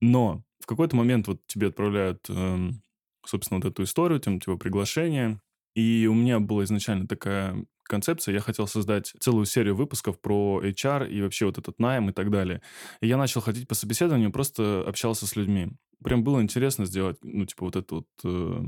[0.00, 2.80] Но в какой-то момент вот тебе отправляют, эм,
[3.26, 5.40] собственно, вот эту историю, там, типа, приглашение,
[5.78, 8.34] и у меня была изначально такая концепция.
[8.34, 12.30] Я хотел создать целую серию выпусков про HR и вообще вот этот найм и так
[12.30, 12.62] далее.
[13.00, 15.68] И я начал ходить по собеседованию, просто общался с людьми.
[16.02, 18.64] Прям было интересно сделать, ну, типа, вот это вот э,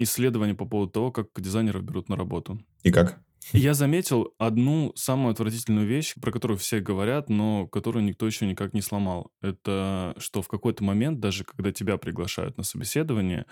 [0.00, 2.60] исследование по поводу того, как дизайнеров берут на работу.
[2.82, 3.20] И как?
[3.52, 8.74] Я заметил одну самую отвратительную вещь, про которую все говорят, но которую никто еще никак
[8.74, 9.30] не сломал.
[9.40, 13.46] Это что в какой-то момент, даже когда тебя приглашают на собеседование,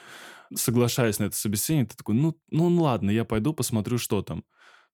[0.55, 4.44] соглашаясь на это собеседование, ты такой, ну, ну ладно, я пойду посмотрю, что там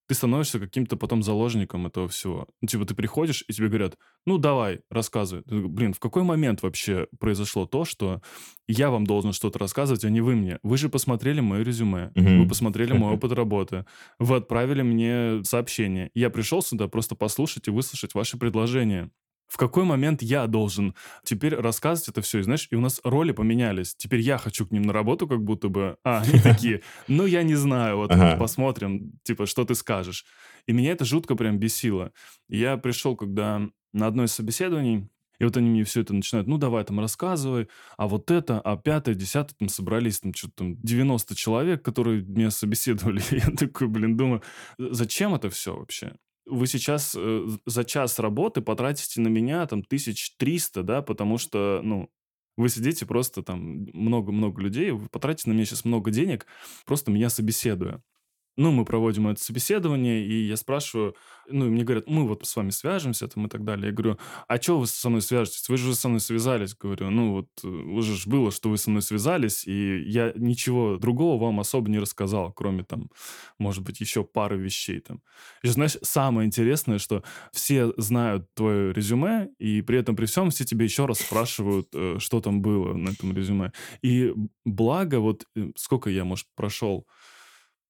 [0.09, 2.49] ты становишься каким-то потом заложником этого всего.
[2.61, 5.43] Ну, типа, ты приходишь, и тебе говорят, ну, давай, рассказывай.
[5.45, 8.21] Ты, блин, в какой момент вообще произошло то, что
[8.67, 10.59] я вам должен что-то рассказывать, а не вы мне?
[10.63, 12.43] Вы же посмотрели мое резюме, mm-hmm.
[12.43, 13.87] вы посмотрели мой опыт работы,
[14.19, 16.11] вы отправили мне сообщение.
[16.15, 19.11] Я пришел сюда просто послушать и выслушать ваши предложения
[19.53, 22.39] в какой момент я должен теперь рассказывать это все.
[22.39, 23.95] И знаешь, и у нас роли поменялись.
[23.95, 27.43] Теперь я хочу к ним на работу, как будто бы, а, они такие, ну, я
[27.43, 28.39] не знаю, вот ага.
[28.39, 30.25] посмотрим, типа, что ты скажешь.
[30.67, 32.13] И меня это жутко прям бесило.
[32.49, 33.61] Я пришел, когда
[33.93, 37.69] на одно из собеседований, и вот они мне все это начинают, ну, давай там рассказывай,
[37.99, 42.51] а вот это, а пятое, десятое, там собрались, там что-то там 90 человек, которые меня
[42.51, 43.21] собеседовали.
[43.31, 44.43] Я такой, блин, думаю,
[44.79, 46.15] зачем это все вообще?
[46.47, 51.81] Вы сейчас э, за час работы потратите на меня там тысяч триста, да, потому что,
[51.83, 52.11] ну,
[52.57, 56.47] вы сидите просто там много-много людей, вы потратите на меня сейчас много денег,
[56.85, 58.03] просто меня собеседуя.
[58.57, 61.17] Ну, мы проводим это собеседование, и я спрашиваю,
[61.49, 63.87] ну, и мне говорят, мы вот с вами свяжемся там и так далее.
[63.87, 65.69] Я говорю, а что вы со мной свяжетесь?
[65.69, 66.75] Вы же со мной связались.
[66.75, 70.97] Говорю, ну, вот э, уже ж было, что вы со мной связались, и я ничего
[70.97, 73.11] другого вам особо не рассказал, кроме там,
[73.59, 75.23] может быть, еще пары вещей там.
[75.63, 80.65] И знаешь, самое интересное, что все знают твое резюме, и при этом при всем все
[80.65, 83.73] тебе еще раз спрашивают, э, что там было на этом резюме.
[84.03, 84.35] И
[84.65, 87.07] благо, вот э, сколько я, может, прошел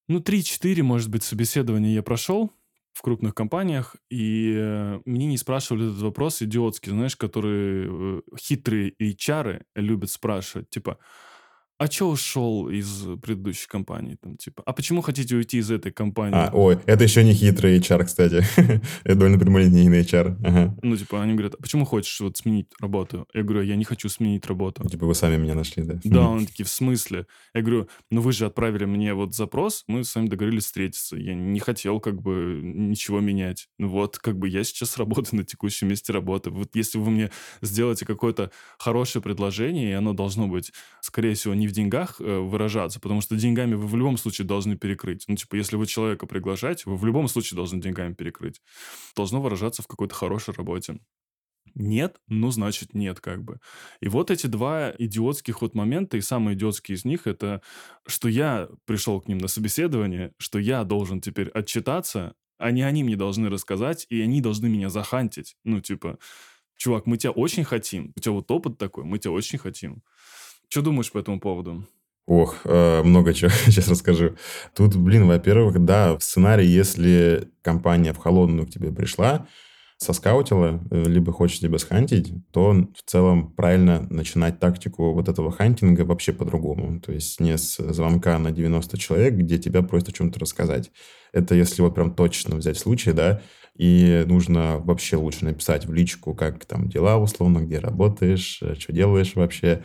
[0.09, 2.53] ну, 3-4, может быть, собеседования я прошел
[2.93, 8.95] в крупных компаниях, и э, мне не спрашивали этот вопрос идиотский, знаешь, которые э, хитрые
[9.01, 10.99] HR любят спрашивать, типа,
[11.83, 14.17] а что ушел из предыдущей компании?
[14.23, 16.39] Там, типа, а почему хотите уйти из этой компании?
[16.39, 18.45] А, ой, это еще не хитрый HR, кстати.
[19.05, 20.37] это довольно прямолинейный HR.
[20.45, 20.77] Ага.
[20.81, 23.27] Ну, типа, они говорят, а почему хочешь вот сменить работу?
[23.35, 24.89] Я говорю, я не хочу сменить работу.
[24.89, 25.99] Типа, вы сами меня нашли, да?
[26.05, 27.27] Да, он такие, в смысле?
[27.53, 31.17] Я говорю, ну вы же отправили мне вот запрос, мы с вами договорились встретиться.
[31.17, 33.69] Я не хотел как бы ничего менять.
[33.79, 36.51] Ну вот, как бы я сейчас работаю на текущем месте работы.
[36.51, 41.72] Вот если вы мне сделаете какое-то хорошее предложение, и оно должно быть, скорее всего, не
[41.73, 45.25] в деньгах э, выражаться, потому что деньгами вы в любом случае должны перекрыть.
[45.27, 48.61] Ну, типа, если вы человека приглашаете, вы в любом случае должны деньгами перекрыть.
[49.17, 50.99] Должно выражаться в какой-то хорошей работе.
[51.75, 53.59] Нет, ну, значит, нет, как бы.
[54.01, 57.63] И вот эти два идиотских вот момента, и самый идиотский из них, это
[58.07, 63.05] что я пришел к ним на собеседование, что я должен теперь отчитаться, а не они
[63.05, 65.57] мне должны рассказать, и они должны меня захантить.
[65.65, 66.19] Ну, типа,
[66.77, 70.03] чувак, мы тебя очень хотим, у тебя вот опыт такой, мы тебя очень хотим.
[70.73, 71.87] Что думаешь по этому поводу?
[72.27, 74.37] Ох, э, много чего сейчас расскажу.
[74.75, 79.47] Тут, блин, во-первых, да, в сценарии, если компания в холодную к тебе пришла,
[79.99, 86.07] соскаутила, э, либо хочет тебя схантить, то в целом правильно начинать тактику вот этого хантинга
[86.07, 87.01] вообще по-другому.
[87.01, 90.91] То есть не с звонка на 90 человек, где тебя просят о чем-то рассказать.
[91.35, 93.43] Это если вот прям точно взять случай, да,
[93.77, 98.93] и нужно вообще лучше написать в личку, как там дела условно, где работаешь, э, что
[98.93, 99.83] делаешь вообще,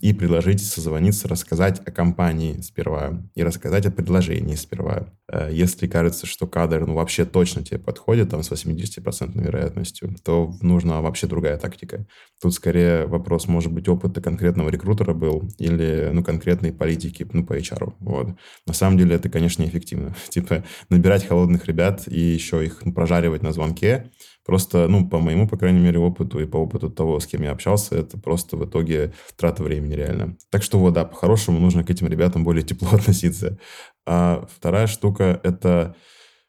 [0.00, 5.08] и предложить созвониться, рассказать о компании сперва и рассказать о предложении сперва.
[5.30, 10.52] Э, если кажется, что кадр ну, вообще точно тебе подходит, там с 80% вероятностью, то
[10.60, 12.06] нужна вообще другая тактика.
[12.42, 17.56] Тут скорее вопрос, может быть, опыта конкретного рекрутера был или ну, конкретной политики ну, по
[17.56, 17.94] HR.
[18.00, 18.28] Вот.
[18.66, 20.14] На самом деле это, конечно, неэффективно.
[20.28, 24.10] Типа набирать холодных ребят и еще их ну, прожаривать разговаривать на звонке.
[24.44, 27.52] Просто, ну, по моему, по крайней мере, опыту и по опыту того, с кем я
[27.52, 30.36] общался, это просто в итоге трата времени реально.
[30.50, 33.58] Так что вот, да, по-хорошему нужно к этим ребятам более тепло относиться.
[34.06, 35.94] А вторая штука— это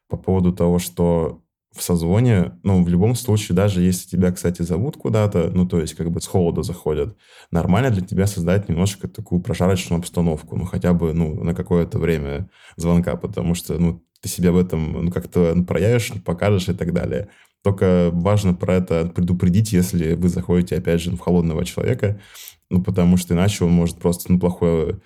[0.07, 1.41] по поводу того, что
[1.75, 5.93] в созвоне, ну, в любом случае, даже если тебя, кстати, зовут куда-то, ну, то есть
[5.93, 7.15] как бы с холода заходят,
[7.51, 12.49] нормально для тебя создать немножко такую прожарочную обстановку, ну, хотя бы, ну, на какое-то время
[12.75, 17.29] звонка, потому что, ну, ты себя в этом ну, как-то проявишь, покажешь и так далее.
[17.63, 22.19] Только важно про это предупредить, если вы заходите, опять же, в холодного человека,
[22.69, 25.01] ну, потому что иначе он может просто ну, плохое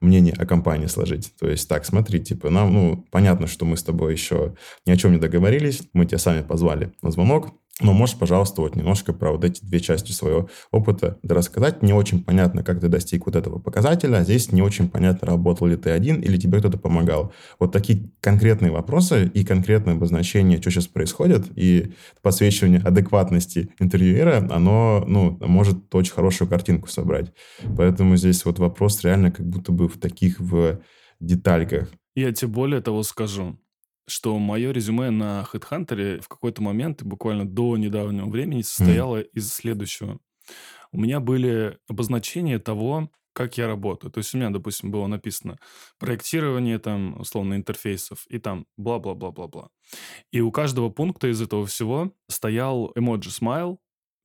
[0.00, 1.32] мнение о компании сложить.
[1.38, 4.96] То есть, так, смотри, типа, нам, ну, понятно, что мы с тобой еще ни о
[4.96, 9.32] чем не договорились, мы тебя сами позвали на звонок, Но можешь, пожалуйста, вот немножко про
[9.32, 11.82] вот эти две части своего опыта рассказать.
[11.82, 14.18] Не очень понятно, как ты достиг вот этого показателя.
[14.18, 17.32] А здесь не очень понятно, работал ли ты один или тебе кто-то помогал.
[17.58, 25.04] Вот такие конкретные вопросы и конкретное обозначение, что сейчас происходит, и подсвечивание адекватности интервьюера, оно
[25.06, 27.32] ну, может очень хорошую картинку собрать.
[27.76, 30.80] Поэтому здесь вот вопрос реально как будто бы в таких в
[31.20, 31.88] детальках.
[32.14, 33.56] Я тебе более того скажу
[34.06, 39.28] что мое резюме на HeadHunter в какой-то момент, буквально до недавнего времени, состояло mm.
[39.32, 40.18] из следующего.
[40.90, 44.10] У меня были обозначения того, как я работаю.
[44.12, 45.58] То есть у меня, допустим, было написано
[45.98, 49.68] проектирование там, условно, интерфейсов, и там бла-бла-бла-бла-бла.
[50.30, 53.80] И у каждого пункта из этого всего стоял эмоджи смайл,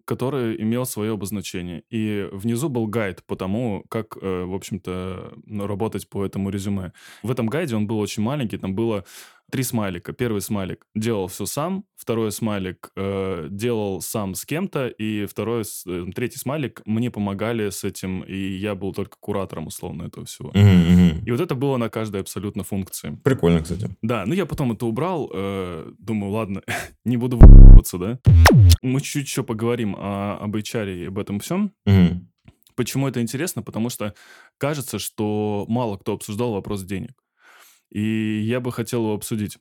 [0.08, 1.84] который имел свое обозначение.
[1.90, 6.94] И внизу был гайд по тому, как, э, в общем-то, работать по этому резюме.
[7.24, 9.04] В этом гайде он был очень маленький, там было
[9.52, 10.14] три смайлика.
[10.14, 16.06] Первый смайлик делал все сам, второй смайлик э, делал сам с кем-то, и второй, э,
[16.14, 20.52] третий смайлик мне помогали с этим, и я был только куратором, условно, этого всего.
[20.52, 21.24] Mm-hmm.
[21.26, 23.18] И вот это было на каждой абсолютно функции.
[23.24, 23.90] Прикольно, кстати.
[24.02, 26.62] Да, ну я потом это убрал, э, думаю, ладно,
[27.06, 28.20] не буду в***ться, да?
[28.82, 31.72] Мы чуть-чуть еще поговорим о, об HR и об этом всем.
[31.88, 32.20] Mm-hmm.
[32.76, 33.64] Почему это интересно?
[33.64, 34.14] Потому что
[34.60, 37.14] кажется, что мало кто обсуждал вопрос денег.
[37.92, 39.58] И я бы хотел его обсудить.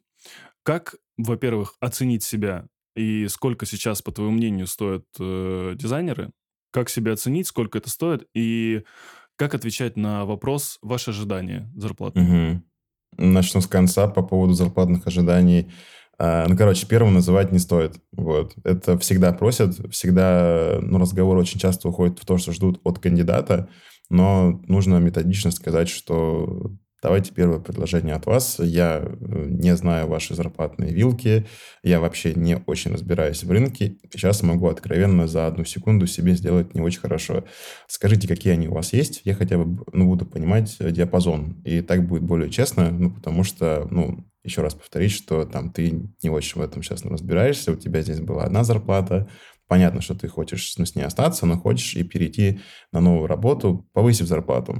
[0.62, 2.66] Как, во-первых, оценить себя
[2.96, 6.30] и сколько сейчас, по твоему мнению, стоят э, дизайнеры?
[6.72, 8.82] Как себя оценить, сколько это стоит и
[9.36, 12.20] как отвечать на вопрос ваши ожидания зарплаты?
[12.20, 12.62] Угу.
[13.18, 15.70] Начну с конца по поводу зарплатных ожиданий.
[16.18, 18.00] А, ну, короче, первым называть не стоит.
[18.12, 18.54] Вот.
[18.64, 23.68] Это всегда просят, всегда, ну, разговор очень часто уходит в то, что ждут от кандидата,
[24.08, 26.72] но нужно методично сказать, что
[27.02, 28.58] Давайте первое предложение от вас.
[28.58, 31.46] Я э, не знаю ваши зарплатные вилки,
[31.82, 33.98] я вообще не очень разбираюсь в рынке.
[34.10, 37.44] Сейчас могу откровенно за одну секунду себе сделать не очень хорошо.
[37.86, 41.60] Скажите, какие они у вас есть, я хотя бы ну, буду понимать э, диапазон.
[41.64, 46.08] И так будет более честно, ну, потому что, ну, еще раз повторить, что там ты
[46.22, 49.28] не очень в этом сейчас разбираешься, у тебя здесь была одна зарплата,
[49.68, 52.60] понятно, что ты хочешь ну, с ней остаться, но хочешь и перейти
[52.92, 54.78] на новую работу, повысив зарплату.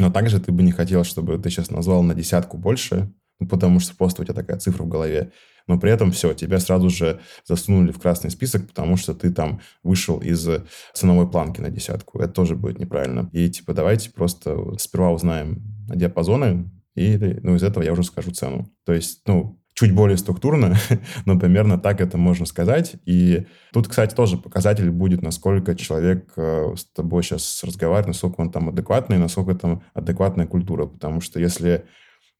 [0.00, 3.80] Но также ты бы не хотел, чтобы ты сейчас назвал на десятку больше, ну, потому
[3.80, 5.30] что просто у тебя такая цифра в голове.
[5.66, 9.60] Но при этом все, тебя сразу же засунули в красный список, потому что ты там
[9.82, 10.48] вышел из
[10.94, 12.18] ценовой планки на десятку.
[12.18, 13.28] Это тоже будет неправильно.
[13.32, 15.62] И типа давайте просто сперва узнаем
[15.94, 18.72] диапазоны, и ну, из этого я уже скажу цену.
[18.86, 20.76] То есть, ну, чуть более структурно,
[21.24, 22.96] но примерно так это можно сказать.
[23.06, 28.52] И тут, кстати, тоже показатель будет, насколько человек э, с тобой сейчас разговаривает, насколько он
[28.52, 30.84] там адекватный, насколько там адекватная культура.
[30.84, 31.86] Потому что если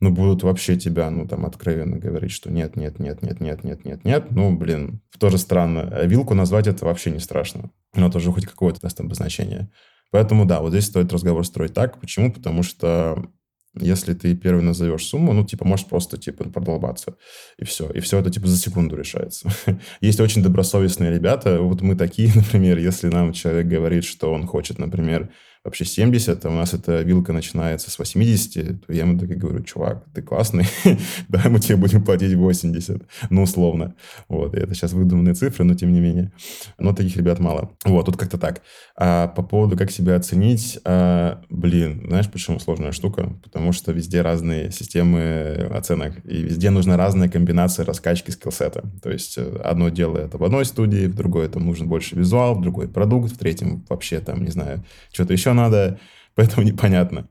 [0.00, 3.84] ну, будут вообще тебя, ну, там, откровенно говорить, что нет, нет, нет, нет, нет, нет,
[3.86, 5.88] нет, нет, ну, блин, тоже странно.
[5.92, 7.70] А вилку назвать это вообще не страшно.
[7.94, 9.70] Но это уже хоть какое-то даст обозначение.
[10.10, 12.00] Поэтому, да, вот здесь стоит разговор строить так.
[12.00, 12.32] Почему?
[12.32, 13.30] Потому что
[13.78, 17.16] если ты первый назовешь сумму, ну, типа, можешь просто, типа, продолбаться.
[17.56, 17.88] И все.
[17.90, 19.50] И все это, типа, за секунду решается.
[20.00, 21.60] Есть очень добросовестные ребята.
[21.60, 25.30] Вот мы такие, например, если нам человек говорит, что он хочет, например,
[25.64, 29.34] вообще 70, а у нас эта вилка начинается с 80, то я ему так и
[29.34, 30.66] говорю, чувак, ты классный,
[31.28, 33.94] да, мы тебе будем платить 80, ну, условно.
[34.28, 36.32] Вот, и это сейчас выдуманные цифры, но тем не менее.
[36.78, 37.72] Но таких ребят мало.
[37.84, 38.62] Вот, тут как-то так.
[38.96, 43.32] А по поводу, как себя оценить, а, блин, знаешь, почему сложная штука?
[43.42, 48.84] Потому что везде разные системы оценок, и везде нужна разная комбинация раскачки скиллсета.
[49.02, 52.54] То есть э, одно дело это в одной студии, в другой там нужен больше визуал,
[52.54, 55.98] в другой продукт, в третьем вообще там, не знаю, что-то еще надо,
[56.34, 57.28] поэтому непонятно.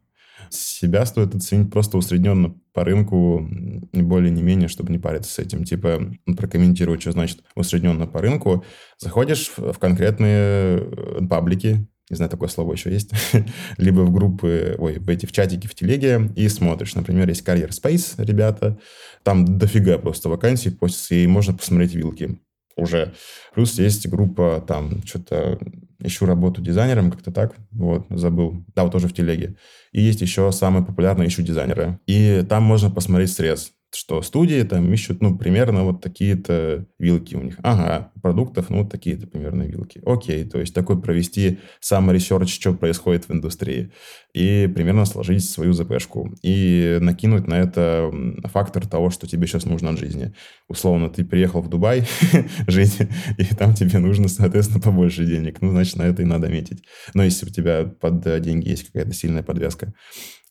[0.49, 3.47] Себя стоит оценить просто усредненно по рынку,
[3.93, 5.63] не более, не менее, чтобы не париться с этим.
[5.63, 8.65] Типа, прокомментировать, что значит усредненно по рынку.
[8.97, 13.11] Заходишь в конкретные э, паблики, не знаю, такое слово еще есть,
[13.78, 16.95] либо в группы, ой, в эти, в чатики в телеге, и смотришь.
[16.95, 18.80] Например, есть Career Space, ребята,
[19.24, 22.39] там дофига просто вакансий постится, и можно посмотреть вилки
[22.76, 23.13] уже.
[23.53, 25.59] Плюс есть группа, там, что-то
[26.01, 28.65] ищу работу дизайнером, как-то так, вот, забыл.
[28.75, 29.55] Да, вот тоже в телеге.
[29.91, 31.99] И есть еще самый популярный ищу дизайнера.
[32.07, 37.41] И там можно посмотреть срез что студии там ищут, ну, примерно вот такие-то вилки у
[37.41, 37.57] них.
[37.63, 40.01] Ага, продуктов, ну, такие-то примерно вилки.
[40.05, 43.91] Окей, то есть такой провести самый research, что происходит в индустрии,
[44.34, 48.11] и примерно сложить свою ЗПшку, и накинуть на это
[48.45, 50.34] фактор того, что тебе сейчас нужно от жизни.
[50.67, 52.05] Условно, ты приехал в Дубай
[52.67, 52.97] жить,
[53.38, 55.61] и там тебе нужно, соответственно, побольше денег.
[55.61, 56.84] Ну, значит, на это и надо метить.
[57.13, 59.93] Но если у тебя под деньги есть какая-то сильная подвеска.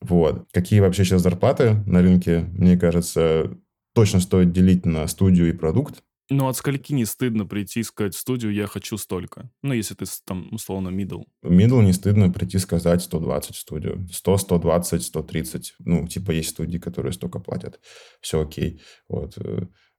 [0.01, 0.47] Вот.
[0.53, 3.57] Какие вообще сейчас зарплаты на рынке, мне кажется,
[3.95, 6.03] точно стоит делить на студию и продукт.
[6.31, 9.51] Ну, от скольки не стыдно прийти и сказать в студию «я хочу столько»?
[9.63, 11.25] Ну, если ты там, условно, middle.
[11.43, 14.07] Middle не стыдно прийти сказать 120 в студию.
[14.13, 15.75] 100, 120, 130.
[15.79, 17.81] Ну, типа есть студии, которые столько платят.
[18.21, 18.83] Все окей.
[19.09, 19.39] Вот.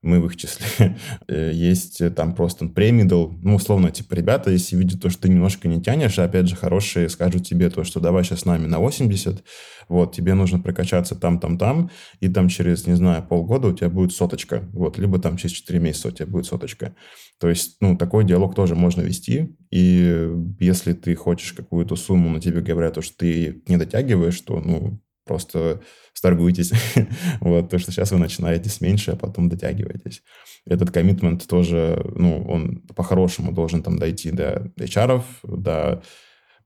[0.02, 0.98] Мы в их числе.
[1.28, 5.30] Э, есть э, там просто премидл, ну, условно, типа, ребята, если видят то, что ты
[5.30, 8.80] немножко не тянешь, опять же, хорошие скажут тебе то, что давай сейчас с нами на
[8.80, 9.44] 80,
[9.90, 13.90] вот, тебе нужно прокачаться там, там, там, и там через, не знаю, полгода у тебя
[13.90, 16.96] будет соточка, вот, либо там через 4 месяца у тебя будет соточка.
[17.40, 20.30] То есть, ну, такой диалог тоже можно вести, и
[20.60, 25.02] если ты хочешь какую-то сумму, но тебе говорят, то, что ты не дотягиваешь, то, ну,
[25.30, 25.82] просто
[26.14, 26.74] сторгуйтесь.
[27.40, 30.24] вот, то, что сейчас вы начинаете с меньше, а потом дотягиваетесь.
[30.66, 36.02] Этот коммитмент тоже, ну, он по-хорошему должен там дойти до HR, до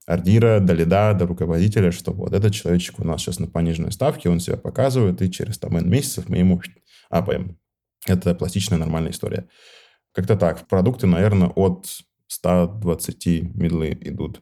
[0.05, 4.29] ордира, до лида, до руководителя, что вот этот человечек у нас сейчас на пониженной ставке,
[4.29, 6.61] он себя показывает, и через там N месяцев мы ему
[7.09, 7.57] апаем.
[8.07, 9.47] Это пластичная нормальная история.
[10.13, 10.67] Как-то так.
[10.67, 11.87] Продукты, наверное, от
[12.27, 14.41] 120 медлы идут.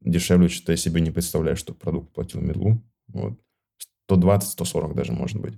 [0.00, 2.82] Дешевле, что я себе не представляю, что продукт платил медлу.
[3.16, 3.38] Вот.
[4.10, 5.54] 120-140 даже, может быть.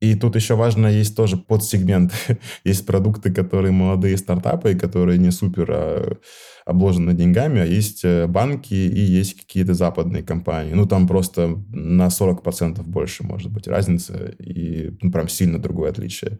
[0.00, 2.12] И тут еще важно, есть тоже подсегмент.
[2.64, 6.16] есть продукты, которые молодые стартапы, которые не супер а,
[6.64, 10.72] обложены деньгами, а есть э, банки и есть какие-то западные компании.
[10.72, 16.38] Ну, там просто на 40% больше может быть разница, и ну, прям сильно другое отличие.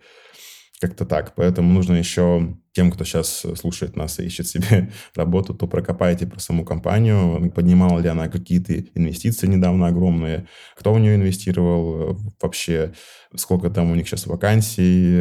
[0.80, 1.34] Как-то так.
[1.34, 6.40] Поэтому нужно еще тем, кто сейчас слушает нас и ищет себе работу, то прокопайте про
[6.40, 12.94] саму компанию, поднимала ли она какие-то инвестиции недавно огромные, кто в нее инвестировал вообще,
[13.36, 15.20] сколько там у них сейчас вакансий.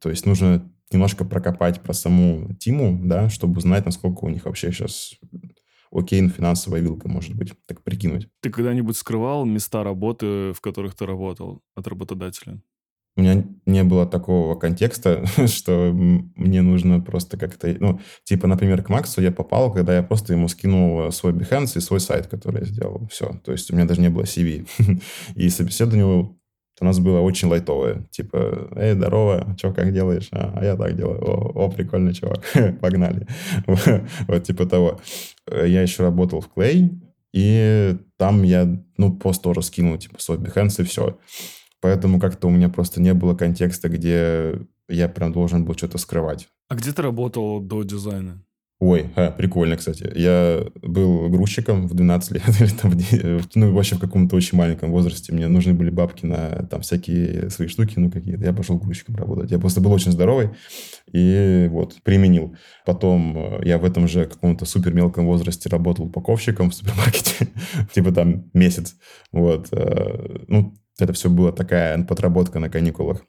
[0.00, 4.70] То есть нужно немножко прокопать про саму Тиму, да, чтобы узнать, насколько у них вообще
[4.70, 5.14] сейчас
[5.90, 8.28] окей, финансовая вилка, может быть, так прикинуть.
[8.40, 12.60] Ты когда-нибудь скрывал места работы, в которых ты работал от работодателя?
[13.16, 17.74] У меня не было такого контекста, что мне нужно просто как-то...
[17.78, 21.80] Ну, типа, например, к Максу я попал, когда я просто ему скинул свой Behance и
[21.80, 23.08] свой сайт, который я сделал.
[23.10, 23.38] Все.
[23.44, 24.66] То есть у меня даже не было CV.
[25.34, 26.34] и собеседование
[26.80, 28.06] у нас было очень лайтовое.
[28.10, 30.28] Типа, эй, здорово, что, как делаешь?
[30.32, 31.22] А, а я так делаю.
[31.22, 32.44] О, о прикольный чувак,
[32.80, 33.26] погнали.
[34.26, 35.00] вот типа того.
[35.48, 36.90] Я еще работал в Clay,
[37.32, 41.18] и там я, ну, просто тоже скинул, типа, свой Behance и все.
[41.82, 46.48] Поэтому как-то у меня просто не было контекста, где я прям должен был что-то скрывать.
[46.68, 48.42] А где ты работал до дизайна?
[48.78, 50.10] Ой, а, прикольно, кстати.
[50.16, 52.92] Я был грузчиком в 12 лет, или там,
[53.54, 55.32] ну, вообще в каком-то очень маленьком возрасте.
[55.32, 58.44] Мне нужны были бабки на там всякие свои штуки, ну, какие-то.
[58.44, 59.52] Я пошел грузчиком работать.
[59.52, 60.50] Я просто был очень здоровый
[61.12, 62.56] и вот, применил.
[62.84, 67.48] Потом э, я в этом же каком-то супер мелком возрасте работал упаковщиком в супермаркете,
[67.94, 68.96] типа там месяц.
[69.30, 69.68] Вот.
[69.70, 73.24] Э, ну, это все была такая подработка на каникулах.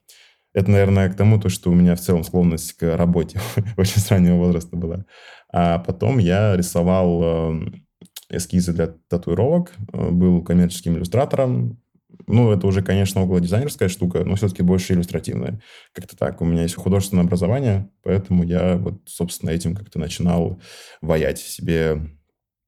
[0.54, 3.40] Это, наверное, к тому, то, что у меня в целом склонность к работе
[3.78, 5.06] очень с раннего возраста была.
[5.52, 7.88] А потом я рисовал эм,
[8.30, 11.82] эскизы для татуировок, э, был коммерческим иллюстратором.
[12.28, 15.60] Ну, это уже, конечно, около дизайнерская штука, но все-таки больше иллюстративная.
[15.94, 16.42] Как-то так.
[16.42, 20.62] У меня есть художественное образование, поэтому я вот, собственно, этим как-то начинал
[21.02, 22.00] ваять себе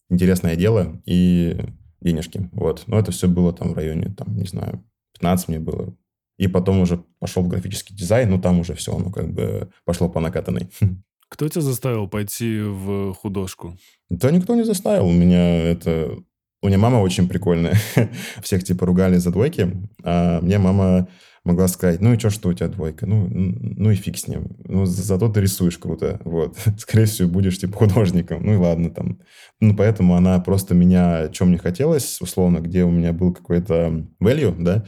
[0.09, 1.57] интересное дело и
[2.05, 2.49] денежки.
[2.53, 2.83] Вот.
[2.87, 4.83] Но это все было там в районе, там, не знаю,
[5.13, 5.93] 15 мне было.
[6.37, 10.07] И потом уже пошел в графический дизайн, ну там уже все, ну как бы пошло
[10.09, 10.69] по накатанной.
[11.29, 13.77] Кто тебя заставил пойти в художку?
[14.09, 15.07] Да никто не заставил.
[15.07, 16.17] У меня это...
[16.61, 17.77] У меня мама очень прикольная.
[18.41, 19.71] Всех типа ругали за двойки.
[20.03, 21.07] А мне мама
[21.45, 23.05] могла сказать, ну и что, что у тебя двойка?
[23.05, 24.57] Ну, ну и фиг с ним.
[24.65, 26.19] Ну, зато ты рисуешь круто.
[26.25, 26.57] Вот.
[26.77, 28.43] Скорее всего, будешь типа художником.
[28.43, 29.19] Ну и ладно там.
[29.61, 34.55] Ну, поэтому она просто меня, чем мне хотелось, условно, где у меня был какой-то value,
[34.59, 34.85] да,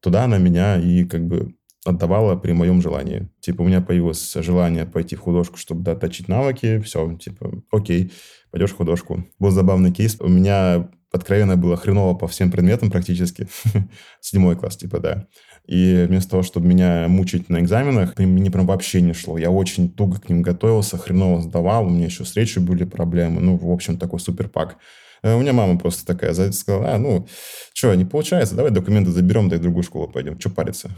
[0.00, 1.54] туда она меня и как бы
[1.84, 3.28] отдавала при моем желании.
[3.40, 6.80] Типа, у меня появилось желание пойти в художку, чтобы доточить навыки.
[6.80, 8.12] Все, типа, окей,
[8.50, 9.24] пойдешь в художку.
[9.38, 10.16] Был забавный кейс.
[10.20, 13.48] У меня откровенно было хреново по всем предметам практически.
[14.20, 15.26] Седьмой класс, типа, да.
[15.66, 19.36] И вместо того, чтобы меня мучить на экзаменах, мне прям вообще не шло.
[19.36, 23.40] Я очень туго к ним готовился, хреново сдавал, у меня еще с речью были проблемы.
[23.40, 24.76] Ну, в общем, такой супер пак.
[25.22, 27.26] Э, у меня мама просто такая сказала, а, ну,
[27.74, 30.38] что, не получается, давай документы заберем, да и в другую школу пойдем.
[30.38, 30.90] Что париться?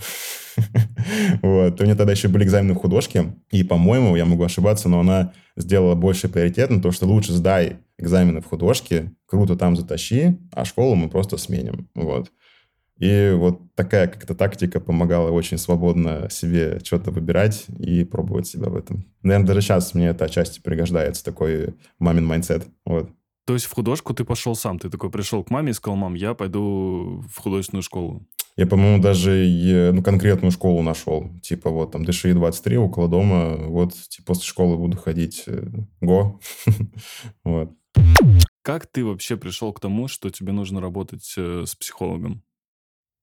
[1.41, 1.81] Вот.
[1.81, 5.33] У меня тогда еще были экзамены в художке, и, по-моему, я могу ошибаться, но она
[5.57, 10.65] сделала больше приоритет на то, что лучше сдай экзамены в художке, круто там затащи, а
[10.65, 11.89] школу мы просто сменим.
[11.95, 12.33] Вот.
[12.99, 18.77] И вот такая как-то тактика помогала очень свободно себе что-то выбирать и пробовать себя в
[18.77, 19.05] этом.
[19.23, 22.67] Наверное, даже сейчас мне это отчасти пригождается, такой мамин mindset.
[22.85, 23.11] Вот.
[23.47, 24.79] То есть в художку ты пошел сам?
[24.79, 28.27] Ты такой пришел к маме и сказал, мам, я пойду в художественную школу?
[28.59, 31.31] Я, по-моему, даже ну, конкретную школу нашел.
[31.43, 33.57] Типа вот там ДШИ 23 около дома.
[33.57, 35.45] Вот типа, после школы буду ходить.
[35.47, 35.65] Э,
[36.01, 36.41] го.
[37.45, 37.71] вот.
[38.63, 42.43] Как ты вообще пришел к тому, что тебе нужно работать э, с психологом?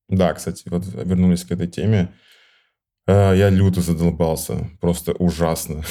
[0.08, 2.14] Да, кстати, вот вернулись к этой теме.
[3.08, 5.84] Э, я люто задолбался, просто ужасно.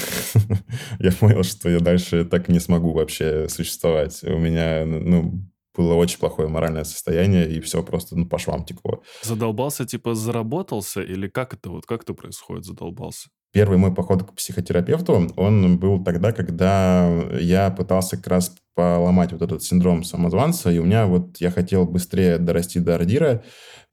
[0.99, 4.23] я понял, что я дальше так не смогу вообще существовать.
[4.25, 5.45] У меня, ну,
[5.77, 9.03] было очень плохое моральное состояние, и все просто, ну, по швам текло.
[9.23, 13.29] Задолбался, типа, заработался, или как это вот, как это происходит, задолбался?
[13.53, 17.09] Первый мой поход к психотерапевту, он был тогда, когда
[17.39, 21.87] я пытался как раз поломать вот этот синдром самозванца, и у меня вот я хотел
[21.87, 23.45] быстрее дорасти до ордира,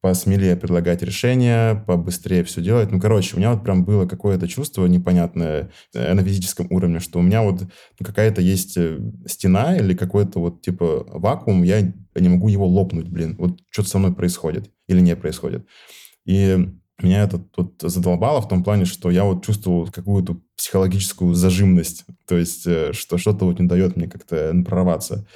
[0.01, 2.91] посмелее предлагать решения, побыстрее все делать.
[2.91, 7.19] Ну, короче, у меня вот прям было какое-то чувство непонятное э, на физическом уровне, что
[7.19, 7.63] у меня вот
[8.03, 11.81] какая-то есть э, стена или какой-то вот типа вакуум, я
[12.15, 13.35] не могу его лопнуть, блин.
[13.37, 15.65] Вот что-то со мной происходит или не происходит.
[16.25, 16.67] И
[17.03, 22.37] меня это тут задолбало в том плане, что я вот чувствовал какую-то психологическую зажимность, то
[22.37, 25.27] есть э, что что-то вот не дает мне как-то прорваться.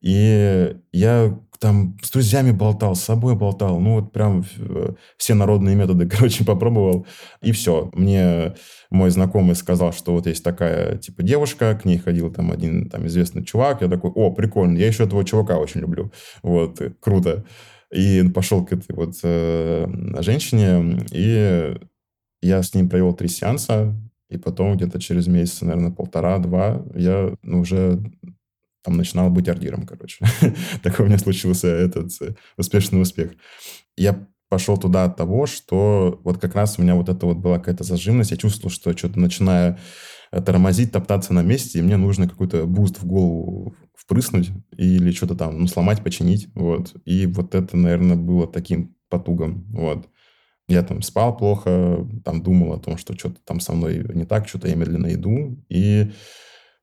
[0.00, 5.76] И я там с друзьями болтал, с собой болтал, ну вот прям э, все народные
[5.76, 7.06] методы, короче, попробовал,
[7.42, 7.90] и все.
[7.92, 8.54] Мне
[8.90, 13.06] мой знакомый сказал, что вот есть такая, типа, девушка, к ней ходил там один там
[13.06, 16.10] известный чувак, я такой, о, прикольно, я еще этого чувака очень люблю,
[16.42, 17.44] вот, круто.
[17.92, 19.86] И пошел к этой вот э,
[20.20, 21.76] женщине, и
[22.40, 23.94] я с ним провел три сеанса,
[24.30, 28.00] и потом где-то через месяц, наверное, полтора-два я ну, уже
[28.82, 30.24] там начинал быть ордиром, короче.
[30.82, 33.32] Такой у меня случился этот э, успешный успех.
[33.96, 37.58] Я пошел туда от того, что вот как раз у меня вот это вот была
[37.58, 38.32] какая-то зажимность.
[38.32, 39.78] Я чувствовал, что что-то начинаю
[40.32, 45.34] э, тормозить, топтаться на месте, и мне нужно какой-то boost в голову впрыснуть или что-то
[45.34, 46.48] там ну, сломать, починить.
[46.54, 46.94] Вот.
[47.04, 49.66] И вот это, наверное, было таким потугом.
[49.72, 50.08] Вот.
[50.68, 54.48] Я там спал плохо, там думал о том, что что-то там со мной не так,
[54.48, 55.62] что-то я медленно иду.
[55.68, 56.12] И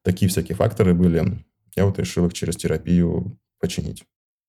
[0.04, 1.44] такие всякие факторы были
[1.78, 4.04] я вот решил их через терапию починить.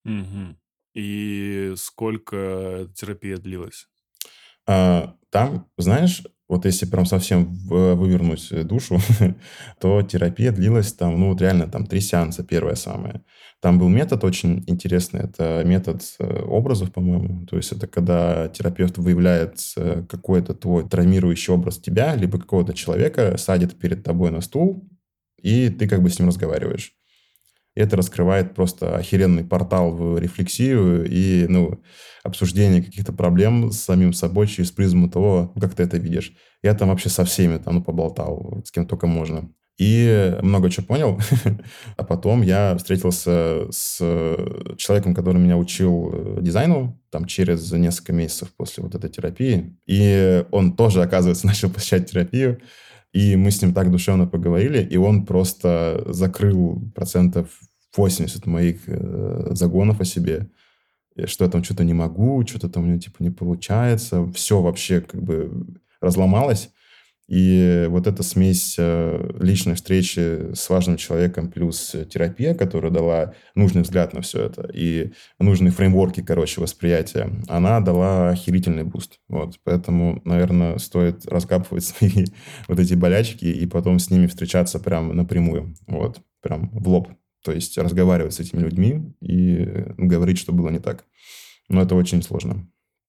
[0.04, 0.56] Угу.
[0.94, 3.86] И сколько терапия длилась?
[4.66, 8.98] А, там, знаешь, вот если прям совсем вывернуть душу,
[9.80, 13.22] то терапия длилась там, ну вот реально там три сеанса, первое самое.
[13.60, 17.44] Там был метод очень интересный, это метод э, образов, по-моему.
[17.46, 23.36] То есть это когда терапевт выявляет э, какой-то твой травмирующий образ тебя, либо какого-то человека,
[23.36, 24.88] садит перед тобой на стул,
[25.42, 26.94] и ты как бы с ним разговариваешь
[27.78, 31.80] это раскрывает просто охеренный портал в рефлексию и ну,
[32.22, 36.34] обсуждение каких-то проблем с самим собой через призму того, как ты это видишь.
[36.62, 39.50] Я там вообще со всеми там ну, поболтал, с кем только можно.
[39.78, 41.20] И много чего понял.
[41.96, 43.98] а потом я встретился с
[44.76, 49.76] человеком, который меня учил э, дизайну, там через несколько месяцев после вот этой терапии.
[49.86, 52.60] И он тоже, оказывается, начал посещать терапию.
[53.12, 57.60] И мы с ним так душевно поговорили, и он просто закрыл процентов
[57.96, 60.50] 80 моих э, загонов о себе,
[61.24, 65.00] что я там что-то не могу, что-то там у меня типа не получается, все вообще
[65.00, 65.66] как бы
[66.00, 66.70] разломалось.
[67.28, 73.82] И вот эта смесь э, личной встречи с важным человеком плюс терапия, которая дала нужный
[73.82, 79.20] взгляд на все это и нужные фреймворки, короче, восприятия, она дала охерительный boost.
[79.28, 79.60] Вот.
[79.62, 82.24] Поэтому, наверное, стоит раскапывать свои
[82.66, 85.74] вот эти болячки и потом с ними встречаться прям напрямую.
[85.86, 86.22] Вот.
[86.40, 87.08] Прям в лоб.
[87.44, 91.04] То есть разговаривать с этими людьми и говорить, что было не так.
[91.68, 92.66] Но это очень сложно.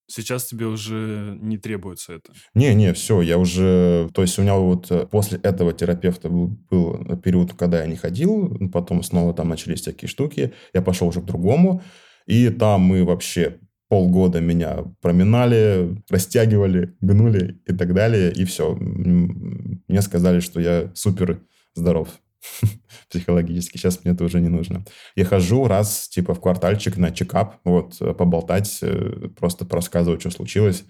[0.09, 2.33] Сейчас тебе уже не требуется это?
[2.55, 4.09] Не, не, все, я уже...
[4.13, 7.95] То есть у меня вот э, после этого терапевта был, был период, когда я не
[7.95, 11.83] ходил, потом снова там начались всякие штуки, я пошел уже к другому,
[12.25, 18.75] и там мы вообще полгода меня проминали, растягивали, гнули и так далее, и все.
[18.75, 21.41] Мне сказали, что я супер
[21.75, 22.09] здоров.
[23.09, 23.77] психологически.
[23.77, 24.85] Сейчас мне это уже не нужно.
[25.15, 30.31] Я хожу раз, типа, в квартальчик на чекап, вот, э, поболтать, э, просто рассказывать, что
[30.31, 30.85] случилось,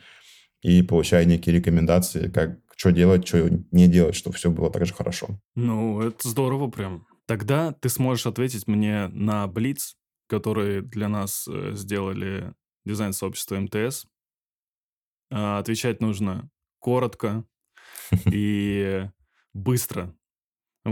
[0.61, 4.93] и получаю некие рекомендации, как, что делать, что не делать, чтобы все было так же
[4.93, 5.39] хорошо.
[5.55, 7.05] Ну, это здорово прям.
[7.25, 9.95] Тогда ты сможешь ответить мне на Блиц,
[10.27, 12.53] который для нас э, сделали
[12.85, 14.05] дизайн-сообщества МТС.
[15.31, 17.45] А, отвечать нужно коротко
[18.31, 19.09] и
[19.53, 20.15] быстро.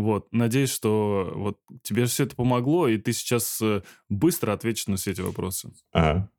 [0.01, 4.97] Вот, надеюсь, что вот тебе все это помогло, и ты сейчас э, быстро ответишь на
[4.97, 5.71] все эти вопросы.
[5.91, 6.29] Ага.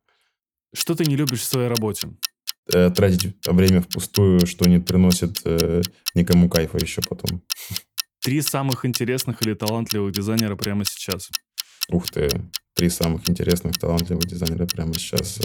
[0.74, 2.08] Что ты не любишь в своей работе?
[2.72, 5.82] Э, тратить время впустую, что не приносит э,
[6.14, 7.42] никому кайфа еще потом.
[8.20, 11.30] Три самых интересных или талантливых дизайнера прямо сейчас.
[11.90, 12.28] Ух ты,
[12.74, 15.40] три самых интересных, талантливых дизайнера прямо сейчас.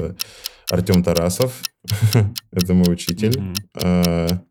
[0.69, 1.61] Артем Тарасов,
[2.51, 3.53] это мой учитель.
[3.75, 4.45] Mm-hmm.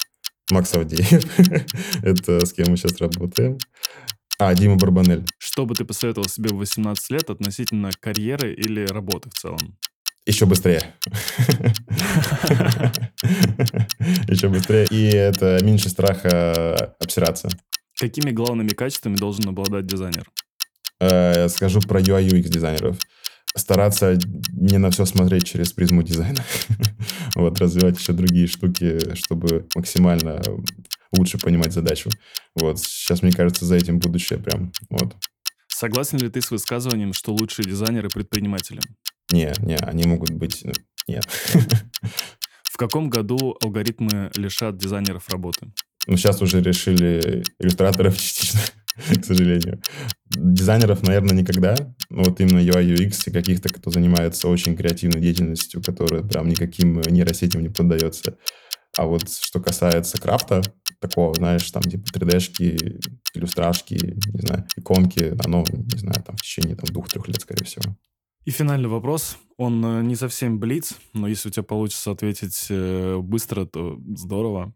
[0.51, 1.25] Макс Авдеев,
[2.03, 3.59] это с кем мы сейчас работаем.
[4.39, 5.25] А, Дима Барбанель.
[5.39, 9.79] Что бы ты посоветовал себе в 18 лет относительно карьеры или работы в целом?
[10.27, 10.95] Еще быстрее.
[14.29, 14.87] Еще быстрее.
[14.91, 17.49] И это меньше страха обсираться.
[17.99, 20.31] Какими главными качествами должен обладать дизайнер?
[21.01, 22.99] Э, скажу про UI UX дизайнеров.
[23.57, 24.19] Стараться
[24.53, 26.43] не на все смотреть через призму дизайна.
[27.35, 30.43] вот, развивать еще другие штуки, чтобы максимально
[31.17, 32.11] лучше понимать задачу.
[32.55, 35.15] Вот, сейчас, мне кажется, за этим будущее прям, вот.
[35.69, 38.81] Согласен ли ты с высказыванием, что лучшие дизайнеры предприниматели?
[39.33, 40.61] Не, не, они могут быть...
[40.65, 40.73] Ну,
[41.09, 41.27] нет.
[42.63, 45.73] В каком году алгоритмы лишат дизайнеров работы?
[46.07, 48.61] Ну, сейчас уже решили иллюстраторов частично,
[49.21, 49.81] к сожалению.
[50.31, 51.75] Дизайнеров, наверное, никогда.
[52.11, 57.63] Вот именно UI, UX и каких-то, кто занимается очень креативной деятельностью, которая прям никаким нейросетям
[57.63, 58.37] не поддается.
[58.97, 60.63] А вот что касается крафта,
[61.01, 63.01] такого, знаешь, там типа 3D-шки,
[63.35, 67.97] иллюстрашки, не знаю, иконки, оно, не знаю, там в течение там, двух-трех лет, скорее всего.
[68.45, 69.39] И финальный вопрос.
[69.57, 74.75] Он э, не совсем блиц, но если у тебя получится ответить э, быстро, то здорово.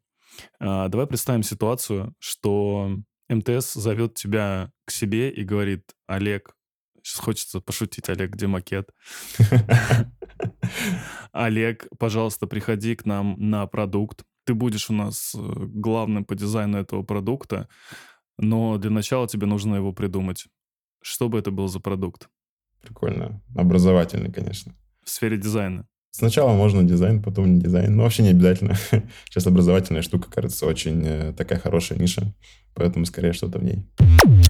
[0.60, 2.96] А, давай представим ситуацию, что
[3.28, 6.56] МТС зовет тебя к себе и говорит, Олег,
[7.02, 8.90] сейчас хочется пошутить, Олег, где макет?
[11.32, 14.24] Олег, пожалуйста, приходи к нам на продукт.
[14.44, 17.68] Ты будешь у нас э, главным по дизайну этого продукта,
[18.38, 20.46] но для начала тебе нужно его придумать.
[21.02, 22.28] Что бы это был за продукт?
[22.80, 23.42] Прикольно.
[23.56, 24.74] Образовательный, конечно.
[25.02, 25.88] В сфере дизайна.
[26.16, 27.94] Сначала можно дизайн, потом не дизайн.
[27.94, 28.74] Но вообще не обязательно.
[29.26, 32.34] Сейчас образовательная штука, кажется, очень э, такая хорошая ниша.
[32.72, 33.86] Поэтому скорее что-то в ней.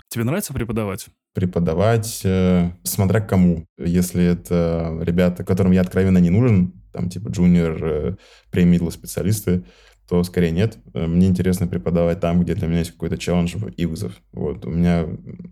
[0.08, 1.08] Тебе нравится преподавать?
[1.34, 3.66] Преподавать, э, смотря кому.
[3.78, 8.16] Если это ребята, которым я откровенно не нужен, там типа junior, э,
[8.52, 9.64] pre-middle специалисты,
[10.08, 10.78] то скорее нет.
[10.94, 14.12] Э, мне интересно преподавать там, где для меня есть какой-то челлендж и вызов.
[14.30, 14.64] Вот.
[14.66, 15.04] У меня